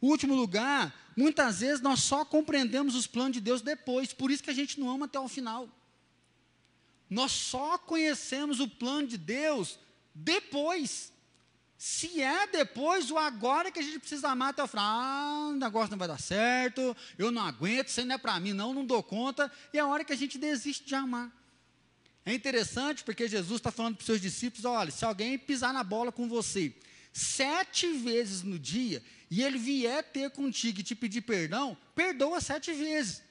[0.00, 4.50] Último lugar, muitas vezes nós só compreendemos os planos de Deus depois, por isso que
[4.50, 5.68] a gente não ama até o final.
[7.10, 9.78] Nós só conhecemos o plano de Deus
[10.14, 11.11] depois.
[11.84, 15.56] Se é depois o agora que a gente precisa amar até o final, ah, o
[15.56, 18.86] negócio não vai dar certo, eu não aguento, isso não é para mim, não, não
[18.86, 21.28] dou conta, e é a hora que a gente desiste de amar.
[22.24, 25.82] É interessante porque Jesus está falando para os seus discípulos: olha, se alguém pisar na
[25.82, 26.72] bola com você
[27.12, 32.72] sete vezes no dia, e ele vier ter contigo e te pedir perdão, perdoa sete
[32.72, 33.18] vezes.
[33.18, 33.22] O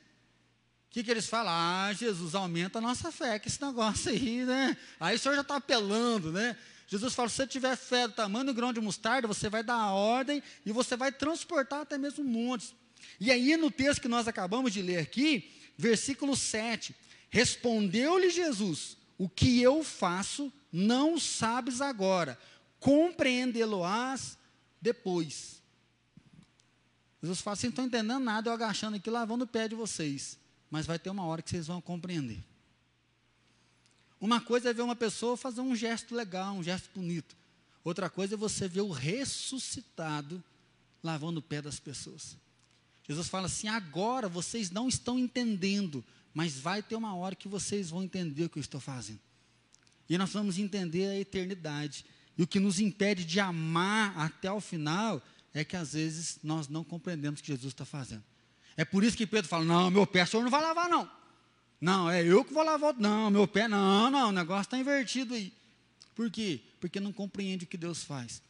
[0.89, 1.53] que, que eles falam?
[1.53, 4.75] Ah, Jesus, aumenta a nossa fé, que esse negócio aí, né?
[4.99, 6.57] Aí o senhor já está apelando, né?
[6.91, 9.75] Jesus fala: se você tiver fé do tamanho do grão de mostarda, você vai dar
[9.75, 12.75] a ordem e você vai transportar até mesmo montes.
[13.17, 16.93] E aí, no texto que nós acabamos de ler aqui, versículo 7,
[17.29, 22.37] respondeu-lhe Jesus: O que eu faço, não sabes agora,
[22.77, 24.37] compreendê-lo-ás
[24.81, 25.61] depois.
[27.21, 30.37] Jesus fala: vocês não estão entendendo nada, eu agachando aqui, lavando o pé de vocês.
[30.69, 32.43] Mas vai ter uma hora que vocês vão compreender.
[34.21, 37.35] Uma coisa é ver uma pessoa fazer um gesto legal, um gesto bonito.
[37.83, 40.41] Outra coisa é você ver o ressuscitado
[41.03, 42.37] lavando o pé das pessoas.
[43.07, 46.05] Jesus fala assim: agora vocês não estão entendendo,
[46.35, 49.19] mas vai ter uma hora que vocês vão entender o que eu estou fazendo.
[50.07, 52.05] E nós vamos entender a eternidade.
[52.37, 55.19] E o que nos impede de amar até o final
[55.51, 58.23] é que às vezes nós não compreendemos o que Jesus está fazendo.
[58.77, 61.09] É por isso que Pedro fala: não, meu pé o senhor não vai lavar, não.
[61.81, 62.93] Não, é eu que vou lavar.
[62.93, 65.51] Não, meu pé, não, não, o negócio está invertido aí.
[66.13, 66.61] Por quê?
[66.79, 68.43] Porque não compreende o que Deus faz.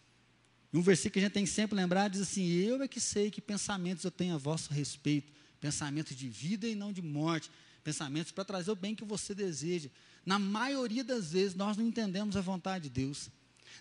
[0.73, 3.31] Um versículo que a gente tem que sempre lembrar diz assim: Eu é que sei
[3.31, 7.49] que pensamentos eu tenho a vosso respeito, pensamentos de vida e não de morte,
[7.83, 9.89] pensamentos para trazer o bem que você deseja.
[10.25, 13.29] Na maioria das vezes, nós não entendemos a vontade de Deus.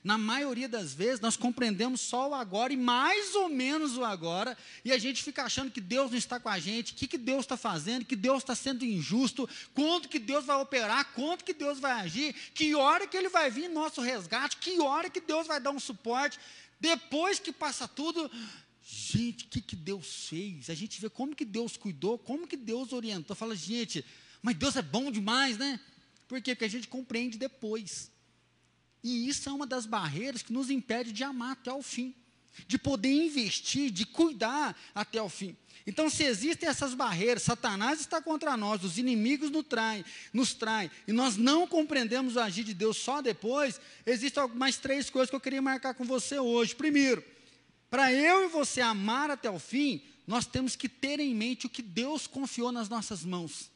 [0.03, 4.57] Na maioria das vezes, nós compreendemos só o agora e mais ou menos o agora,
[4.85, 7.18] e a gente fica achando que Deus não está com a gente, o que, que
[7.18, 11.53] Deus está fazendo, que Deus está sendo injusto, quanto que Deus vai operar, quanto que
[11.53, 15.20] Deus vai agir, que hora que Ele vai vir em nosso resgate, que hora que
[15.20, 16.38] Deus vai dar um suporte.
[16.81, 18.31] Depois que passa tudo,
[18.83, 20.70] gente, o que, que Deus fez?
[20.70, 23.37] A gente vê como que Deus cuidou, como que Deus orientou.
[23.37, 24.05] Fala, gente,
[24.40, 25.79] mas Deus é bom demais, né?
[26.26, 26.55] Por quê?
[26.55, 28.11] Porque a gente compreende depois.
[29.02, 32.14] E isso é uma das barreiras que nos impede de amar até o fim,
[32.66, 35.56] de poder investir, de cuidar até o fim.
[35.86, 40.90] Então, se existem essas barreiras, Satanás está contra nós, os inimigos nos traem, nos traem,
[41.08, 45.36] e nós não compreendemos o agir de Deus só depois, existem mais três coisas que
[45.36, 46.74] eu queria marcar com você hoje.
[46.74, 47.24] Primeiro,
[47.90, 51.70] para eu e você amar até o fim, nós temos que ter em mente o
[51.70, 53.70] que Deus confiou nas nossas mãos.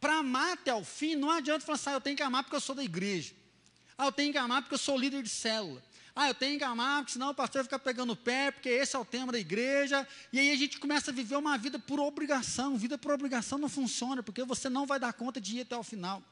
[0.00, 2.56] Para amar até o fim, não adianta falar assim, ah, eu tenho que amar porque
[2.56, 3.34] eu sou da igreja.
[4.00, 5.82] Ah, eu tenho que amar porque eu sou líder de célula.
[6.16, 8.96] Ah, eu tenho que amar, porque senão o pastor fica pegando o pé, porque esse
[8.96, 10.08] é o tema da igreja.
[10.32, 12.78] E aí a gente começa a viver uma vida por obrigação.
[12.78, 15.82] Vida por obrigação não funciona, porque você não vai dar conta de ir até o
[15.82, 16.22] final.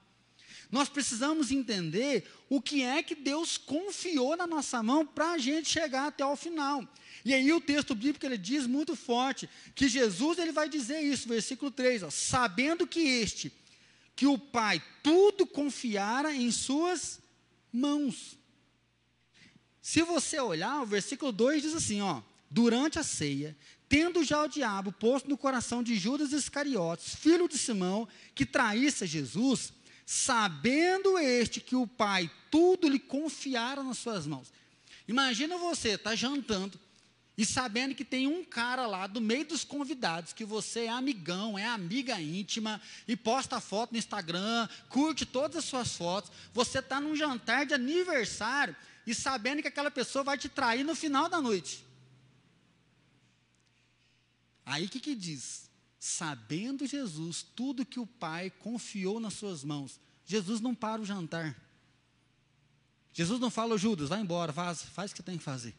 [0.72, 5.68] Nós precisamos entender o que é que Deus confiou na nossa mão para a gente
[5.68, 6.82] chegar até o final.
[7.22, 11.28] E aí o texto bíblico ele diz muito forte que Jesus ele vai dizer isso,
[11.28, 13.52] versículo 3, ó, sabendo que este,
[14.16, 17.27] que o Pai tudo confiara em suas
[17.78, 18.38] mãos.
[19.80, 23.56] Se você olhar, o versículo 2 diz assim, ó, durante a ceia,
[23.88, 29.06] tendo já o diabo posto no coração de Judas Iscariotes, filho de Simão, que traísse
[29.06, 29.72] Jesus,
[30.04, 34.52] sabendo este que o Pai tudo lhe confiara nas suas mãos.
[35.06, 36.78] Imagina você, está jantando,
[37.38, 41.56] e sabendo que tem um cara lá do meio dos convidados, que você é amigão,
[41.56, 47.00] é amiga íntima, e posta foto no Instagram, curte todas as suas fotos, você está
[47.00, 48.74] num jantar de aniversário,
[49.06, 51.86] e sabendo que aquela pessoa vai te trair no final da noite.
[54.66, 55.70] Aí o que, que diz?
[55.96, 61.56] Sabendo Jesus tudo que o Pai confiou nas suas mãos, Jesus não para o jantar.
[63.12, 65.74] Jesus não fala, Judas, vai embora, faz, faz o que tem que fazer.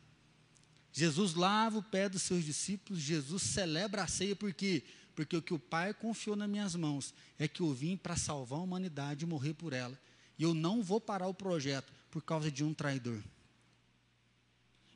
[0.91, 4.83] Jesus lava o pé dos seus discípulos, Jesus celebra a ceia, por quê?
[5.15, 8.59] Porque o que o Pai confiou nas minhas mãos é que eu vim para salvar
[8.59, 9.99] a humanidade e morrer por ela.
[10.37, 13.21] E eu não vou parar o projeto por causa de um traidor.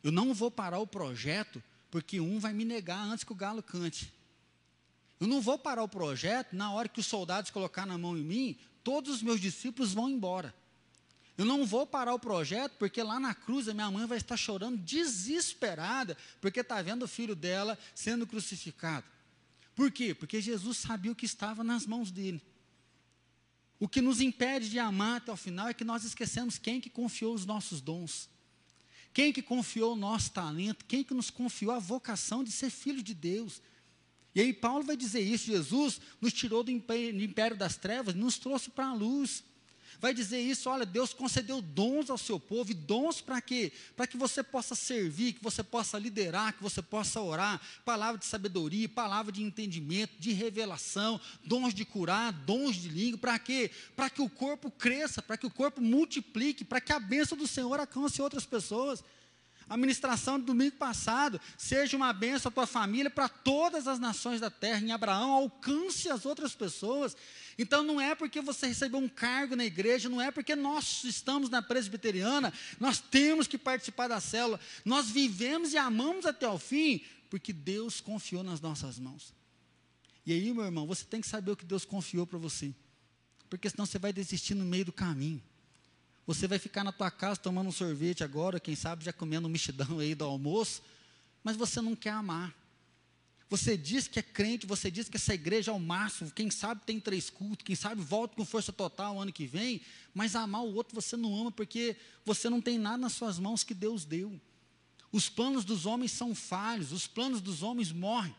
[0.01, 3.61] Eu não vou parar o projeto porque um vai me negar antes que o galo
[3.61, 4.13] cante.
[5.19, 8.23] Eu não vou parar o projeto na hora que os soldados colocar na mão em
[8.23, 10.53] mim, todos os meus discípulos vão embora.
[11.37, 14.37] Eu não vou parar o projeto, porque lá na cruz a minha mãe vai estar
[14.37, 19.05] chorando desesperada, porque está vendo o filho dela sendo crucificado.
[19.75, 20.13] Por quê?
[20.13, 22.41] Porque Jesus sabia o que estava nas mãos dele.
[23.79, 26.89] O que nos impede de amar até o final é que nós esquecemos quem que
[26.89, 28.29] confiou os nossos dons.
[29.11, 33.01] Quem que confiou o nosso talento, quem que nos confiou a vocação de ser filho
[33.01, 33.61] de Deus.
[34.35, 38.69] E aí Paulo vai dizer isso, Jesus nos tirou do império das trevas, nos trouxe
[38.69, 39.43] para a luz
[40.03, 43.71] vai dizer isso: olha, Deus concedeu dons ao seu povo, e dons para quê?
[43.95, 48.25] Para que você possa servir, que você possa liderar, que você possa orar, palavra de
[48.25, 53.71] sabedoria, palavra de entendimento, de revelação, dons de curar, dons de língua, para quê?
[53.95, 57.47] Para que o corpo cresça, para que o corpo multiplique, para que a bênção do
[57.47, 59.01] Senhor alcance outras pessoas.
[59.69, 64.41] A ministração do domingo passado seja uma bênção à tua família para todas as nações
[64.41, 64.81] da terra.
[64.81, 67.15] Em Abraão, alcance as outras pessoas.
[67.57, 71.49] Então não é porque você recebeu um cargo na igreja, não é porque nós estamos
[71.49, 74.59] na presbiteriana, nós temos que participar da célula.
[74.83, 79.33] Nós vivemos e amamos até o fim, porque Deus confiou nas nossas mãos.
[80.25, 82.73] E aí, meu irmão, você tem que saber o que Deus confiou para você.
[83.49, 85.41] Porque senão você vai desistir no meio do caminho.
[86.25, 89.51] Você vai ficar na tua casa tomando um sorvete agora, quem sabe já comendo um
[89.51, 90.81] mexidão aí do almoço,
[91.43, 92.53] mas você não quer amar.
[93.49, 96.81] Você diz que é crente, você diz que essa igreja é o máximo, quem sabe
[96.85, 99.81] tem três cultos, quem sabe volta com força total ano que vem,
[100.13, 103.63] mas amar o outro você não ama porque você não tem nada nas suas mãos
[103.63, 104.39] que Deus deu.
[105.11, 108.35] Os planos dos homens são falhos, os planos dos homens morrem.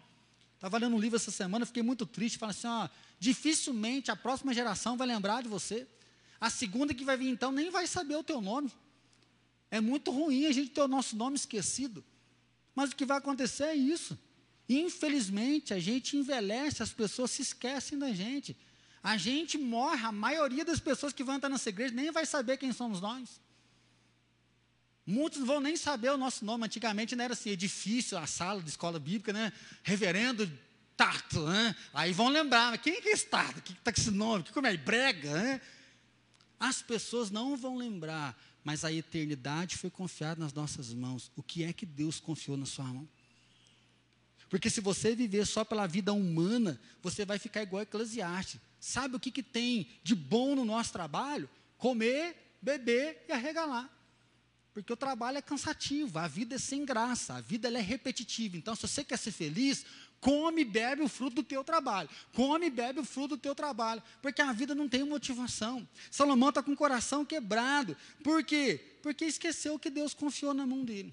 [0.56, 2.88] Estava lendo um livro essa semana, fiquei muito triste, falei assim, ó,
[3.20, 5.86] dificilmente a próxima geração vai lembrar de você.
[6.40, 8.70] A segunda que vai vir então nem vai saber o teu nome.
[9.70, 12.04] É muito ruim a gente ter o nosso nome esquecido.
[12.74, 14.18] Mas o que vai acontecer é isso.
[14.68, 18.56] Infelizmente, a gente envelhece, as pessoas se esquecem da gente.
[19.02, 22.56] A gente morre, a maioria das pessoas que vão entrar nessa igreja nem vai saber
[22.56, 23.40] quem somos nós.
[25.06, 26.64] Muitos não vão nem saber o nosso nome.
[26.64, 29.52] Antigamente não era assim, edifício, a sala de escola bíblica, né?
[29.82, 30.50] Reverendo
[30.96, 31.76] Tato, né?
[31.92, 33.60] Aí vão lembrar, quem é esse Tato?
[33.60, 34.44] Quem está com esse nome?
[34.44, 34.76] Que como é?
[34.76, 35.60] Brega, né?
[36.64, 41.30] As pessoas não vão lembrar, mas a eternidade foi confiada nas nossas mãos.
[41.36, 43.06] O que é que Deus confiou na sua mão?
[44.48, 48.58] Porque se você viver só pela vida humana, você vai ficar igual a Eclesiastes.
[48.80, 51.50] Sabe o que, que tem de bom no nosso trabalho?
[51.76, 53.90] Comer, beber e arregalar.
[54.72, 58.56] Porque o trabalho é cansativo, a vida é sem graça, a vida é repetitiva.
[58.56, 59.84] Então, se você quer ser feliz,
[60.24, 62.08] come e bebe o fruto do teu trabalho.
[62.32, 64.02] Come e bebe o fruto do teu trabalho.
[64.22, 65.86] Porque a vida não tem motivação.
[66.10, 67.94] Salomão está com o coração quebrado.
[68.22, 68.80] Por quê?
[69.02, 71.12] Porque esqueceu que Deus confiou na mão dele.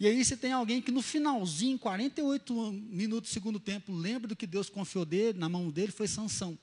[0.00, 4.34] E aí você tem alguém que no finalzinho, 48 minutos do segundo tempo, lembra do
[4.34, 6.58] que Deus confiou dele, na mão dele, foi Sansão.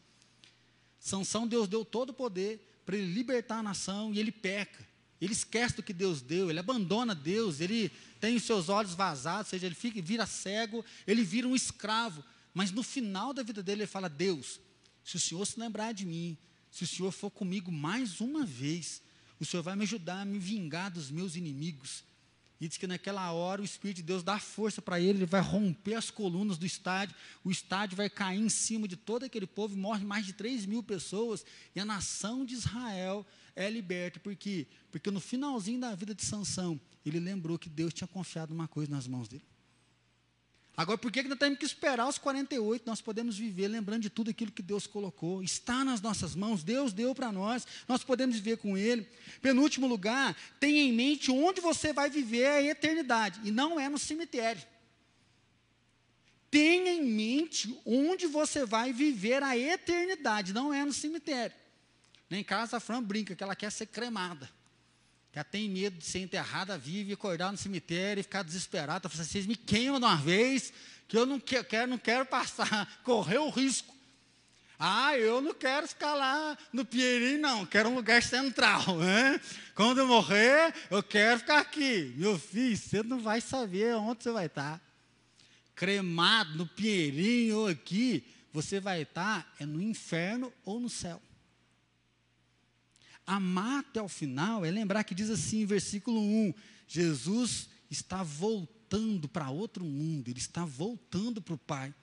[1.00, 4.86] Sansão, Deus deu todo o poder para ele libertar a nação e ele peca.
[5.22, 9.48] Ele esquece do que Deus deu, ele abandona Deus, ele tem os seus olhos vazados,
[9.48, 12.24] ou seja, ele fica, vira cego, ele vira um escravo.
[12.54, 14.60] Mas no final da vida dele, ele fala: Deus,
[15.04, 16.36] se o Senhor se lembrar de mim,
[16.72, 19.02] se o Senhor for comigo mais uma vez,
[19.39, 22.04] o Senhor vai me ajudar a me vingar dos meus inimigos.
[22.62, 25.41] E diz que naquela hora o Espírito de Deus dá força para ele, ele vai
[25.41, 29.76] romper as colunas do estádio, o estádio vai cair em cima de todo aquele povo,
[29.76, 31.43] morre mais de 3 mil pessoas,
[31.76, 34.20] e a nação de Israel é liberta.
[34.20, 34.68] Por quê?
[34.91, 38.91] Porque no finalzinho da vida de Sansão, ele lembrou que Deus tinha confiado uma coisa
[38.91, 39.51] nas mãos dele.
[40.82, 42.84] Agora, por que nós temos que esperar os 48?
[42.88, 45.44] Nós podemos viver lembrando de tudo aquilo que Deus colocou.
[45.44, 49.08] Está nas nossas mãos, Deus deu para nós, nós podemos viver com Ele.
[49.44, 54.00] Penúltimo lugar, tenha em mente onde você vai viver a eternidade, e não é no
[54.00, 54.64] cemitério.
[56.50, 61.56] Tenha em mente onde você vai viver a eternidade, não é no cemitério.
[62.28, 64.50] Nem casa a Fran brinca que ela quer ser cremada.
[65.34, 69.08] Ela tem medo de ser enterrada viva e acordar no cemitério e ficar desesperada.
[69.08, 70.74] Ela vocês me queimam de uma vez,
[71.08, 73.96] que eu não quero, não quero passar, correr o risco.
[74.78, 78.98] Ah, eu não quero ficar lá no Pieri, não, quero um lugar central.
[78.98, 79.40] Né?
[79.76, 82.14] Quando eu morrer, eu quero ficar aqui.
[82.18, 84.82] Meu filho, você não vai saber onde você vai estar
[85.76, 91.22] cremado no Pinheirinho ou aqui, você vai estar é no inferno ou no céu.
[93.26, 96.53] Amar até o final é lembrar que diz assim, versículo 1:
[96.88, 101.93] Jesus está voltando para outro mundo, ele está voltando para o Pai.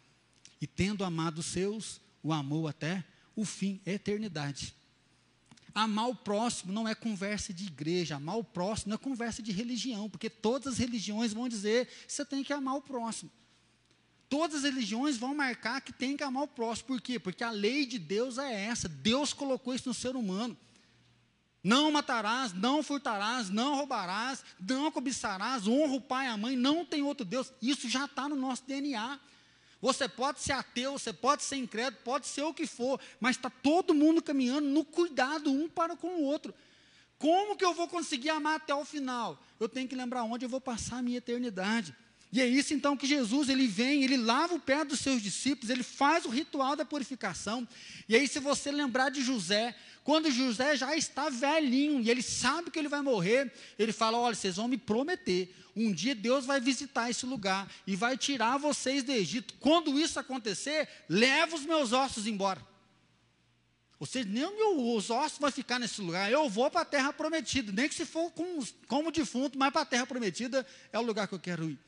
[0.61, 3.05] E tendo amado os seus, o amou até
[3.35, 4.75] o fim, a eternidade.
[5.75, 9.53] Amar o próximo não é conversa de igreja, amar o próximo não é conversa de
[9.53, 13.31] religião, porque todas as religiões vão dizer que você tem que amar o próximo.
[14.29, 16.89] Todas as religiões vão marcar que tem que amar o próximo.
[16.89, 17.19] Por quê?
[17.19, 18.89] Porque a lei de Deus é essa.
[18.89, 20.57] Deus colocou isso no ser humano.
[21.63, 26.85] Não matarás, não furtarás, não roubarás, não cobiçarás, honra o pai e a mãe, não
[26.85, 27.53] tem outro Deus.
[27.61, 29.19] Isso já está no nosso DNA.
[29.81, 33.49] Você pode ser ateu, você pode ser incrédulo, pode ser o que for, mas está
[33.49, 36.55] todo mundo caminhando no cuidado um para com o outro.
[37.19, 39.39] Como que eu vou conseguir amar até o final?
[39.59, 41.95] Eu tenho que lembrar onde eu vou passar a minha eternidade.
[42.31, 45.71] E é isso então que Jesus ele vem, ele lava o pé dos seus discípulos,
[45.71, 47.67] ele faz o ritual da purificação.
[48.07, 49.75] E aí, se você lembrar de José,
[50.05, 54.35] quando José já está velhinho e ele sabe que ele vai morrer, ele fala: Olha,
[54.35, 59.03] vocês vão me prometer, um dia Deus vai visitar esse lugar e vai tirar vocês
[59.03, 59.55] do Egito.
[59.59, 62.61] Quando isso acontecer, leva os meus ossos embora.
[63.99, 64.45] Ou seja, nem
[64.95, 66.31] os ossos vão ficar nesse lugar.
[66.31, 69.83] Eu vou para a terra prometida, nem que se for como, como defunto, mas para
[69.83, 71.88] a terra prometida é o lugar que eu quero ir.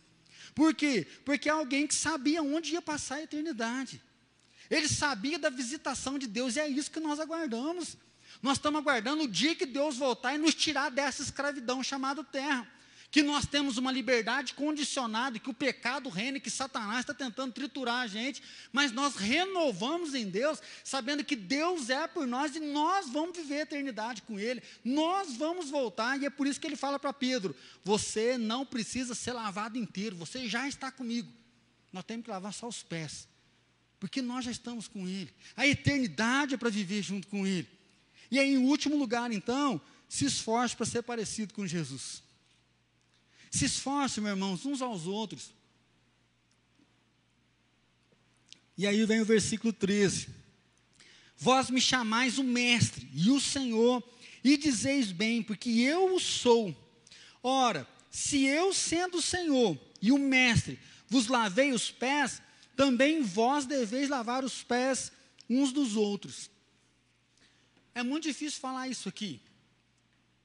[0.55, 1.07] Por quê?
[1.25, 4.03] Porque é alguém que sabia onde ia passar a eternidade.
[4.71, 7.97] Ele sabia da visitação de Deus e é isso que nós aguardamos.
[8.43, 12.67] Nós estamos aguardando o dia que Deus voltar e nos tirar dessa escravidão chamada terra
[13.11, 18.03] que nós temos uma liberdade condicionada, que o pecado reina, que Satanás está tentando triturar
[18.03, 18.41] a gente,
[18.73, 23.55] mas nós renovamos em Deus, sabendo que Deus é por nós e nós vamos viver
[23.55, 27.13] a eternidade com Ele, nós vamos voltar, e é por isso que ele fala para
[27.13, 27.55] Pedro:
[27.85, 31.33] você não precisa ser lavado inteiro, você já está comigo,
[31.93, 33.27] nós temos que lavar só os pés,
[33.99, 37.69] porque nós já estamos com Ele, a eternidade é para viver junto com Ele.
[38.31, 42.23] E aí, em último lugar, então, se esforce para ser parecido com Jesus.
[43.51, 45.53] Se esforcem, meus irmãos, uns aos outros.
[48.79, 50.29] E aí vem o versículo 13:
[51.37, 54.03] Vós me chamais o Mestre e o Senhor,
[54.43, 56.75] e dizeis bem, porque eu o sou.
[57.43, 60.79] Ora, se eu, sendo o Senhor e o Mestre,
[61.09, 62.41] vos lavei os pés,
[62.77, 65.11] também vós deveis lavar os pés
[65.49, 66.49] uns dos outros.
[67.95, 69.41] É muito difícil falar isso aqui.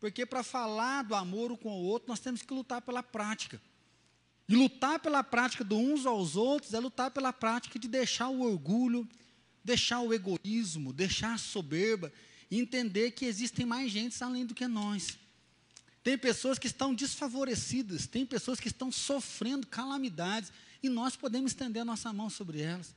[0.05, 3.59] Porque para falar do amor um com o outro, nós temos que lutar pela prática.
[4.47, 8.41] E lutar pela prática do uns aos outros é lutar pela prática de deixar o
[8.41, 9.09] orgulho,
[9.63, 12.13] deixar o egoísmo, deixar a soberba
[12.51, 15.17] e entender que existem mais gente além do que nós.
[16.03, 20.51] Tem pessoas que estão desfavorecidas, tem pessoas que estão sofrendo calamidades
[20.83, 22.93] e nós podemos estender a nossa mão sobre elas.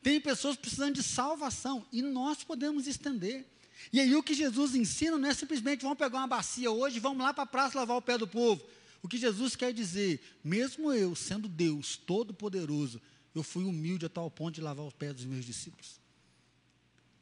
[0.00, 3.44] Tem pessoas precisando de salvação e nós podemos estender.
[3.92, 7.18] E aí o que Jesus ensina não é simplesmente vamos pegar uma bacia hoje, vamos
[7.18, 8.62] lá para a praça lavar o pé do povo.
[9.02, 13.00] O que Jesus quer dizer, mesmo eu, sendo Deus Todo-Poderoso,
[13.34, 16.00] eu fui humilde a tal ponto de lavar os pés dos meus discípulos.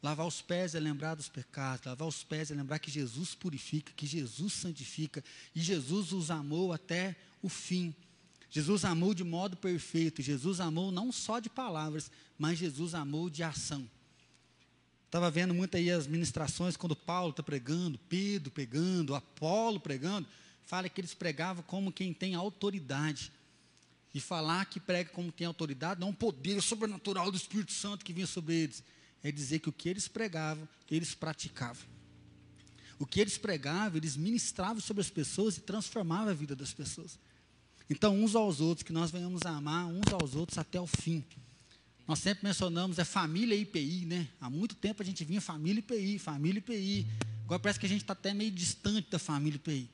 [0.03, 3.93] Lavar os pés é lembrar dos pecados, lavar os pés é lembrar que Jesus purifica,
[3.97, 5.25] que Jesus santifica,
[5.55, 7.95] e Jesus os amou até o fim.
[8.51, 13.43] Jesus amou de modo perfeito, Jesus amou não só de palavras, mas Jesus amou de
[13.43, 13.89] ação.
[15.15, 20.27] Estava vendo muito aí as ministrações quando Paulo está pregando, Pedro pregando, Apolo pregando,
[20.67, 23.31] fala que eles pregavam como quem tem autoridade.
[24.13, 28.05] E falar que prega como tem autoridade não é um poder sobrenatural do Espírito Santo
[28.05, 28.83] que vinha sobre eles.
[29.23, 31.87] É dizer que o que eles pregavam, eles praticavam.
[32.99, 37.21] O que eles pregavam, eles ministravam sobre as pessoas e transformavam a vida das pessoas.
[37.89, 41.25] Então, uns aos outros, que nós venhamos a amar uns aos outros até o fim.
[42.07, 44.29] Nós sempre mencionamos é família IPI, né?
[44.41, 47.07] Há muito tempo a gente vinha família IPI, família IPI.
[47.45, 49.89] Agora parece que a gente está até meio distante da família IPI.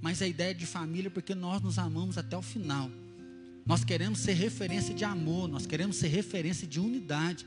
[0.00, 2.90] Mas a ideia de família é porque nós nos amamos até o final.
[3.64, 7.46] Nós queremos ser referência de amor, nós queremos ser referência de unidade.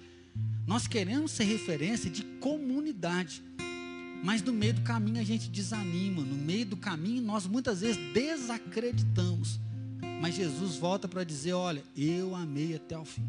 [0.65, 3.43] Nós queremos ser referência de comunidade.
[4.23, 7.97] Mas no meio do caminho a gente desanima, no meio do caminho nós muitas vezes
[8.13, 9.59] desacreditamos.
[10.21, 13.27] Mas Jesus volta para dizer: Olha, eu amei até o fim.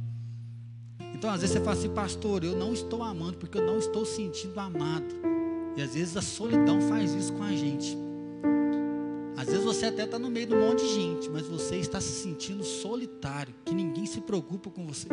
[1.18, 4.06] Então às vezes você fala assim, pastor, eu não estou amando porque eu não estou
[4.06, 5.04] sentindo amado.
[5.76, 7.98] E às vezes a solidão faz isso com a gente.
[9.36, 12.00] Às vezes você até está no meio de um monte de gente, mas você está
[12.00, 15.08] se sentindo solitário, que ninguém se preocupa com você.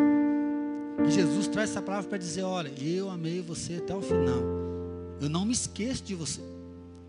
[1.07, 4.41] E Jesus traz essa palavra para dizer: Olha, eu amei você até o final.
[5.19, 6.41] Eu não me esqueço de você.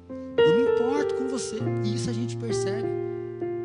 [0.08, 1.56] Eu me importo com você.
[1.84, 3.05] E isso a gente percebe.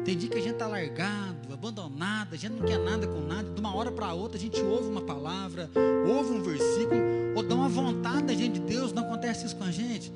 [0.03, 3.49] Tem dia que a gente está largado, abandonado, a gente não quer nada com nada.
[3.51, 5.69] De uma hora para outra a gente ouve uma palavra,
[6.07, 6.99] ouve um versículo,
[7.35, 8.91] ou dá uma vontade da gente de Deus.
[8.91, 10.11] Não acontece isso com a gente.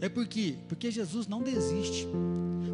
[0.00, 2.08] É porque, porque Jesus não desiste.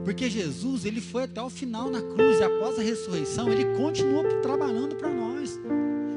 [0.04, 4.24] Porque Jesus, ele foi até o final na cruz e após a ressurreição, ele continuou
[4.40, 5.58] trabalhando para nós.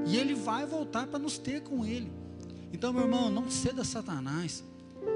[0.07, 2.11] E ele vai voltar para nos ter com ele.
[2.71, 4.63] Então, meu irmão, não ceda a Satanás.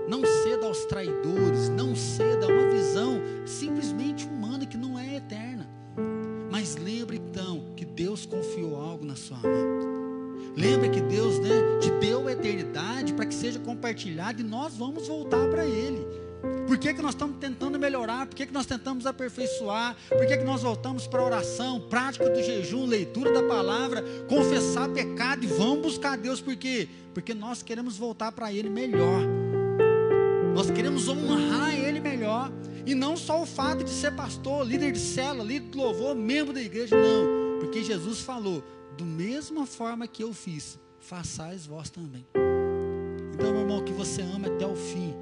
[0.08, 4.89] Não ceda aos traidores, não ceda a uma visão simplesmente humana que não.
[6.70, 10.54] Mas lembre então que Deus confiou algo na sua mão.
[10.56, 11.50] Lembre que Deus né,
[11.82, 16.06] te deu a eternidade para que seja compartilhado e nós vamos voltar para Ele.
[16.68, 18.28] Por que, que nós estamos tentando melhorar?
[18.28, 19.98] Por que, que nós tentamos aperfeiçoar?
[20.10, 24.90] Por que, que nós voltamos para a oração, prática do jejum, leitura da palavra, confessar
[24.90, 26.40] pecado e vamos buscar Deus?
[26.40, 26.88] Por quê?
[27.16, 29.24] Porque nós queremos voltar para Ele melhor.
[30.54, 32.52] Nós queremos honrar Ele melhor.
[32.90, 36.52] E não só o fato de ser pastor, líder de célula, líder de louvor, membro
[36.52, 37.60] da igreja, não.
[37.60, 38.64] Porque Jesus falou:
[38.98, 42.26] do mesma forma que eu fiz, façais vós também.
[43.36, 45.14] Então, meu irmão, que você ama até o fim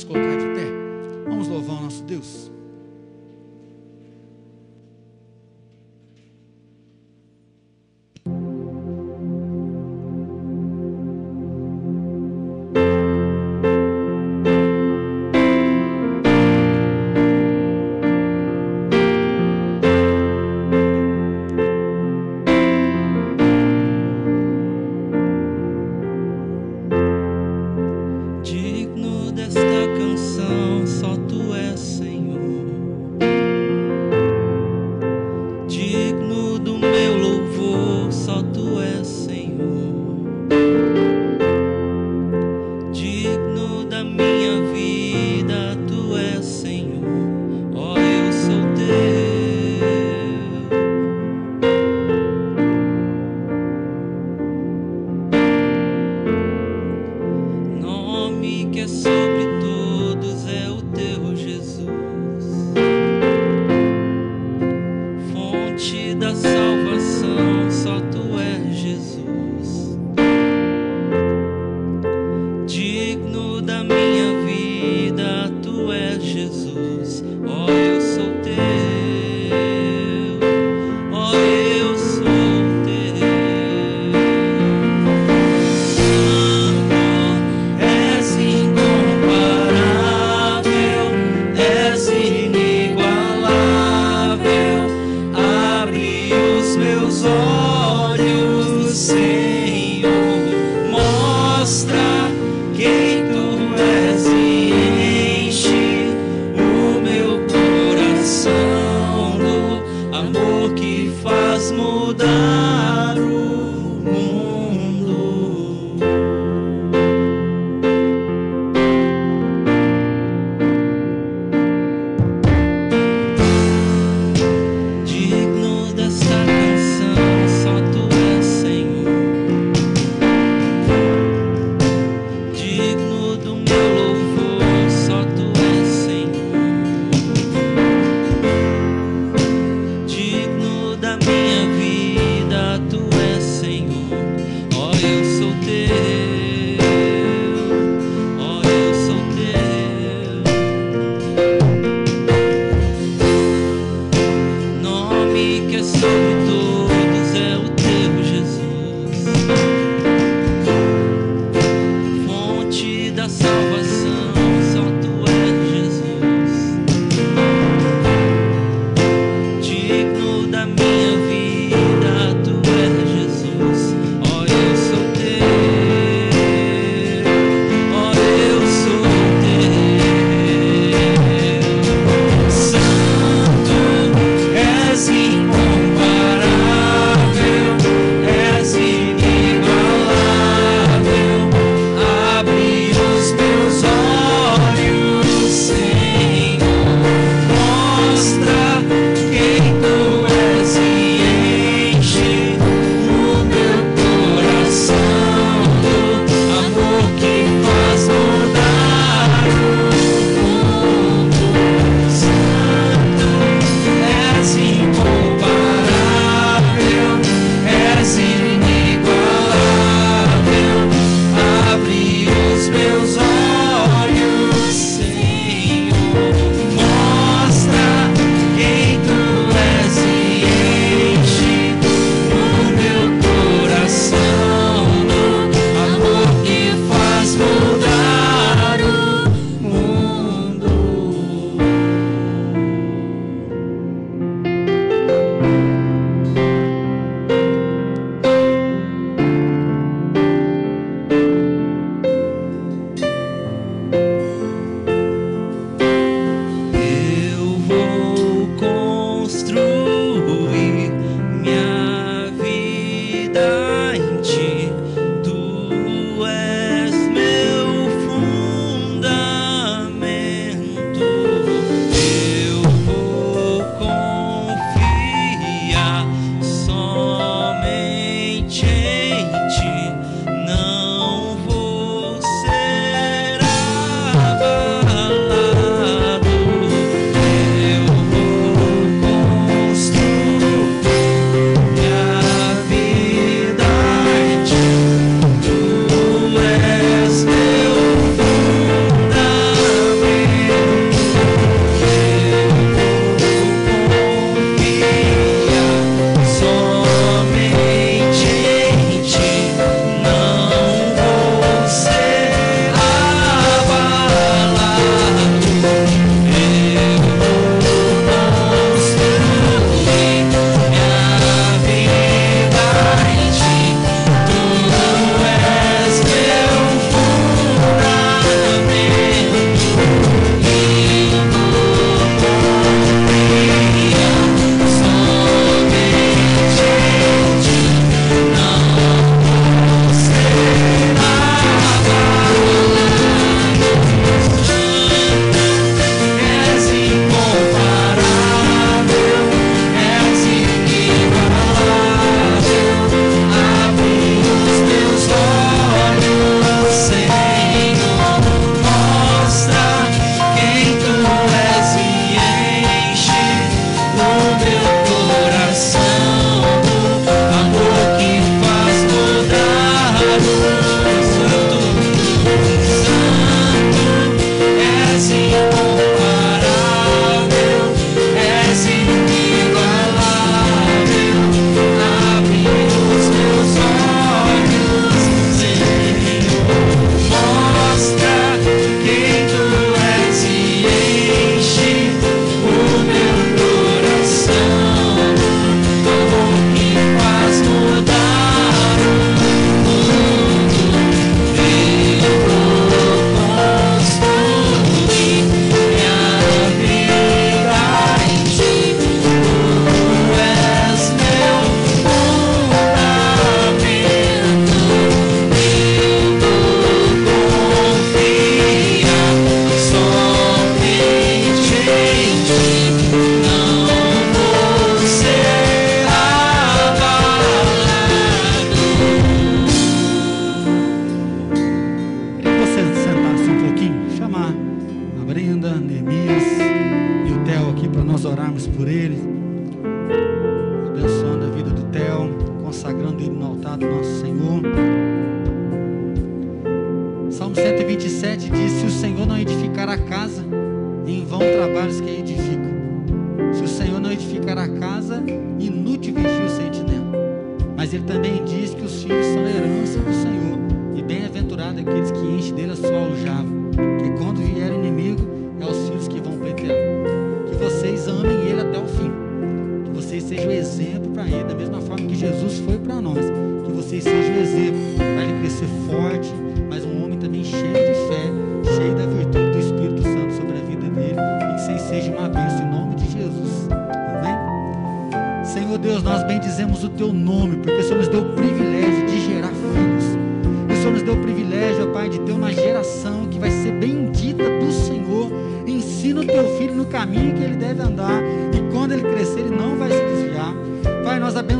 [0.00, 1.28] Vamos colocar de pé.
[1.28, 2.50] Vamos louvar o nosso Deus.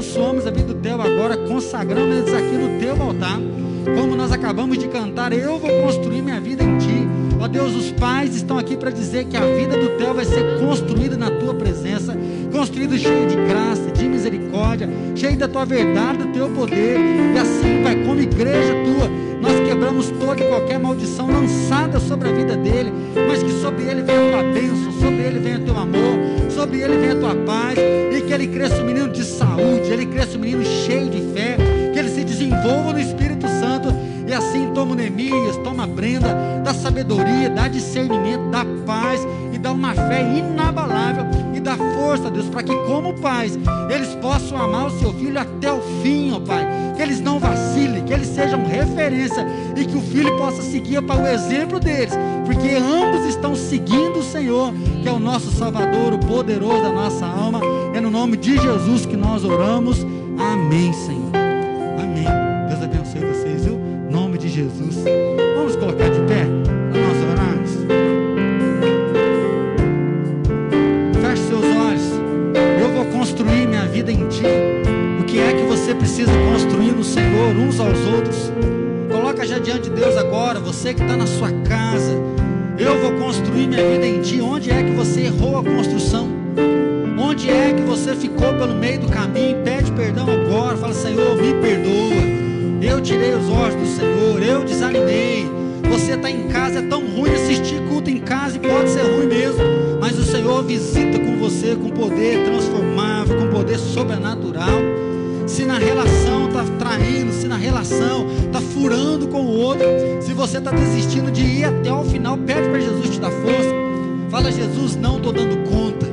[0.01, 3.38] abençoamos a vida do Theo agora, consagramos eles aqui no teu altar.
[3.84, 7.07] Como nós acabamos de cantar, eu vou construir minha vida em ti.
[7.38, 10.59] Ó Deus, os pais estão aqui para dizer que a vida do Theo vai ser
[10.59, 12.16] construída na tua presença,
[12.51, 17.82] construída cheia de graça, de misericórdia, cheia da tua verdade, do teu poder, e assim,
[17.82, 19.11] vai como igreja tua,
[19.81, 22.93] quebramos toda e qualquer maldição lançada sobre a vida dele,
[23.26, 26.83] mas que sobre ele venha a tua bênção, sobre ele venha o teu amor, sobre
[26.83, 30.37] ele venha a tua paz, e que ele cresça um menino de saúde, ele cresça
[30.37, 31.57] um menino cheio de fé,
[31.95, 33.89] que ele se desenvolva no Espírito Santo,
[34.26, 36.28] e assim toma Neemias, toma Brenda,
[36.62, 41.24] dá sabedoria, dá discernimento, dá paz, e dá uma fé inabalável,
[41.55, 43.59] e dá força, Deus, para que como pais,
[43.89, 46.66] eles possam amar o seu filho até o fim, ó Pai,
[47.01, 51.22] que eles não vacilem, que eles sejam referência e que o filho possa seguir para
[51.22, 52.12] o exemplo deles,
[52.44, 54.70] porque ambos estão seguindo o Senhor,
[55.03, 57.62] que é o nosso Salvador, o poderoso da nossa alma.
[57.94, 60.07] É no nome de Jesus que nós oramos.
[60.38, 61.19] Amém, Senhor.
[88.41, 89.59] Ficou pelo meio do caminho?
[89.62, 90.76] Pede perdão agora.
[90.78, 92.80] Fala, Senhor, me perdoa.
[92.80, 94.43] Eu tirei os olhos do Senhor.
[94.43, 95.47] Eu desanimei.
[95.91, 99.26] Você está em casa, é tão ruim assistir culto em casa e pode ser ruim
[99.26, 99.61] mesmo.
[100.01, 104.80] Mas o Senhor visita com você com poder transformável, com poder sobrenatural.
[105.47, 109.84] Se na relação está traindo, se na relação está furando com o outro,
[110.20, 113.74] se você está desistindo de ir até o final, pede para Jesus te dar força.
[114.30, 116.07] Fala, Jesus, não estou dando conta.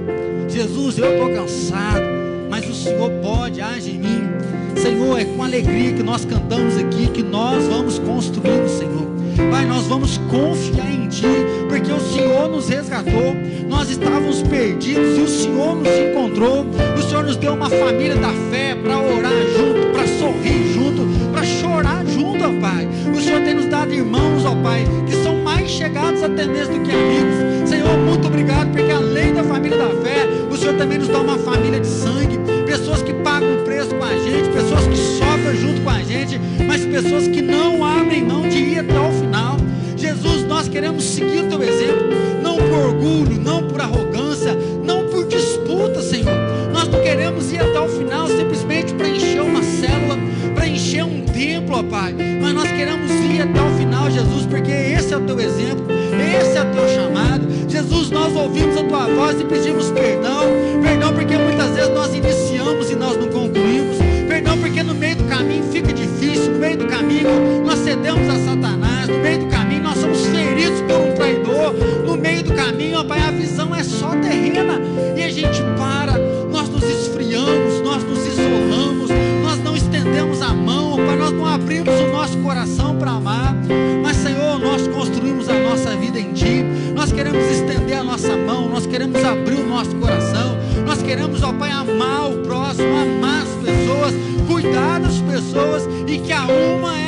[0.49, 2.16] Jesus, eu estou cansado,
[2.49, 4.23] mas o Senhor pode, age em mim.
[4.75, 9.07] Senhor, é com alegria que nós cantamos aqui, que nós vamos construindo, Senhor.
[9.51, 11.25] Pai, nós vamos confiar em Ti,
[11.69, 13.35] porque o Senhor nos resgatou,
[13.67, 16.65] nós estávamos perdidos e o Senhor nos encontrou.
[16.97, 21.43] O Senhor nos deu uma família da fé para orar junto, para sorrir junto, para
[21.43, 22.87] chorar junto, ó Pai.
[23.15, 26.81] O Senhor tem nos dado irmãos, ó Pai, que são mais chegados até mesmo do
[26.81, 27.69] que amigos.
[27.69, 31.37] Senhor, muito obrigado, porque além da família da fé, o Senhor também nos dá uma
[31.37, 32.36] família de sangue,
[32.87, 36.85] pessoas que pagam preço com a gente, pessoas que sofrem junto com a gente, mas
[36.85, 39.57] pessoas que não abrem mão de ir até o final.
[39.97, 42.07] Jesus, nós queremos seguir o teu exemplo,
[42.41, 46.33] não por orgulho, não por arrogância, não por disputa, Senhor.
[46.71, 50.17] Nós não queremos ir até o final simplesmente para encher uma célula,
[50.55, 54.71] para encher um templo, ó Pai, mas nós queremos ir até o final, Jesus, porque
[54.71, 55.85] esse é o teu exemplo,
[56.39, 57.45] esse é o teu chamado.
[57.67, 60.43] Jesus, nós ouvimos a tua voz e pedimos perdão,
[60.81, 62.46] perdão porque muitas vezes nós iniciamos
[67.65, 71.73] nós cedemos a Satanás, no meio do caminho nós somos feridos por um traidor,
[72.05, 74.79] no meio do caminho, ó Pai, a visão é só terrena
[75.15, 76.17] e a gente para,
[76.51, 79.09] nós nos esfriamos, nós nos isolamos,
[79.43, 83.55] nós não estendemos a mão, ó Pai, nós não abrimos o nosso coração para amar,
[84.03, 86.63] mas Senhor, nós construímos a nossa vida em Ti,
[86.95, 91.53] nós queremos estender a nossa mão, nós queremos abrir o nosso coração, nós queremos, ó
[91.53, 94.13] Pai, amar o próximo, amar as pessoas,
[94.47, 97.06] cuidar das pessoas e que a uma ela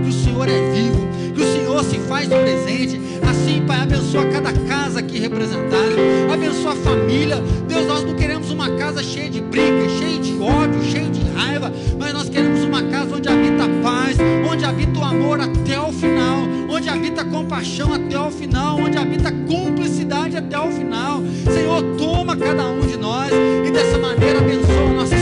[0.00, 3.00] que o Senhor é vivo, que o Senhor se faz presente.
[3.28, 5.96] Assim, Pai, abençoa cada casa aqui representada,
[6.32, 7.42] abençoa a família.
[7.68, 11.72] Deus, nós não queremos uma casa cheia de briga, cheia de ódio, cheia de raiva,
[11.98, 14.16] mas nós queremos uma casa onde habita a paz,
[14.50, 18.98] onde habita o amor até o final, onde habita a compaixão até o final, onde
[18.98, 21.22] habita a cumplicidade até o final.
[21.52, 23.30] Senhor, toma cada um de nós
[23.66, 25.21] e dessa maneira abençoa a nossa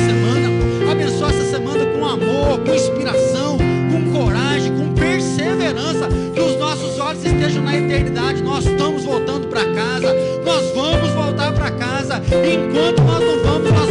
[7.40, 10.14] esteja na eternidade, nós estamos voltando para casa,
[10.44, 13.89] nós vamos voltar para casa, enquanto nós não vamos, nós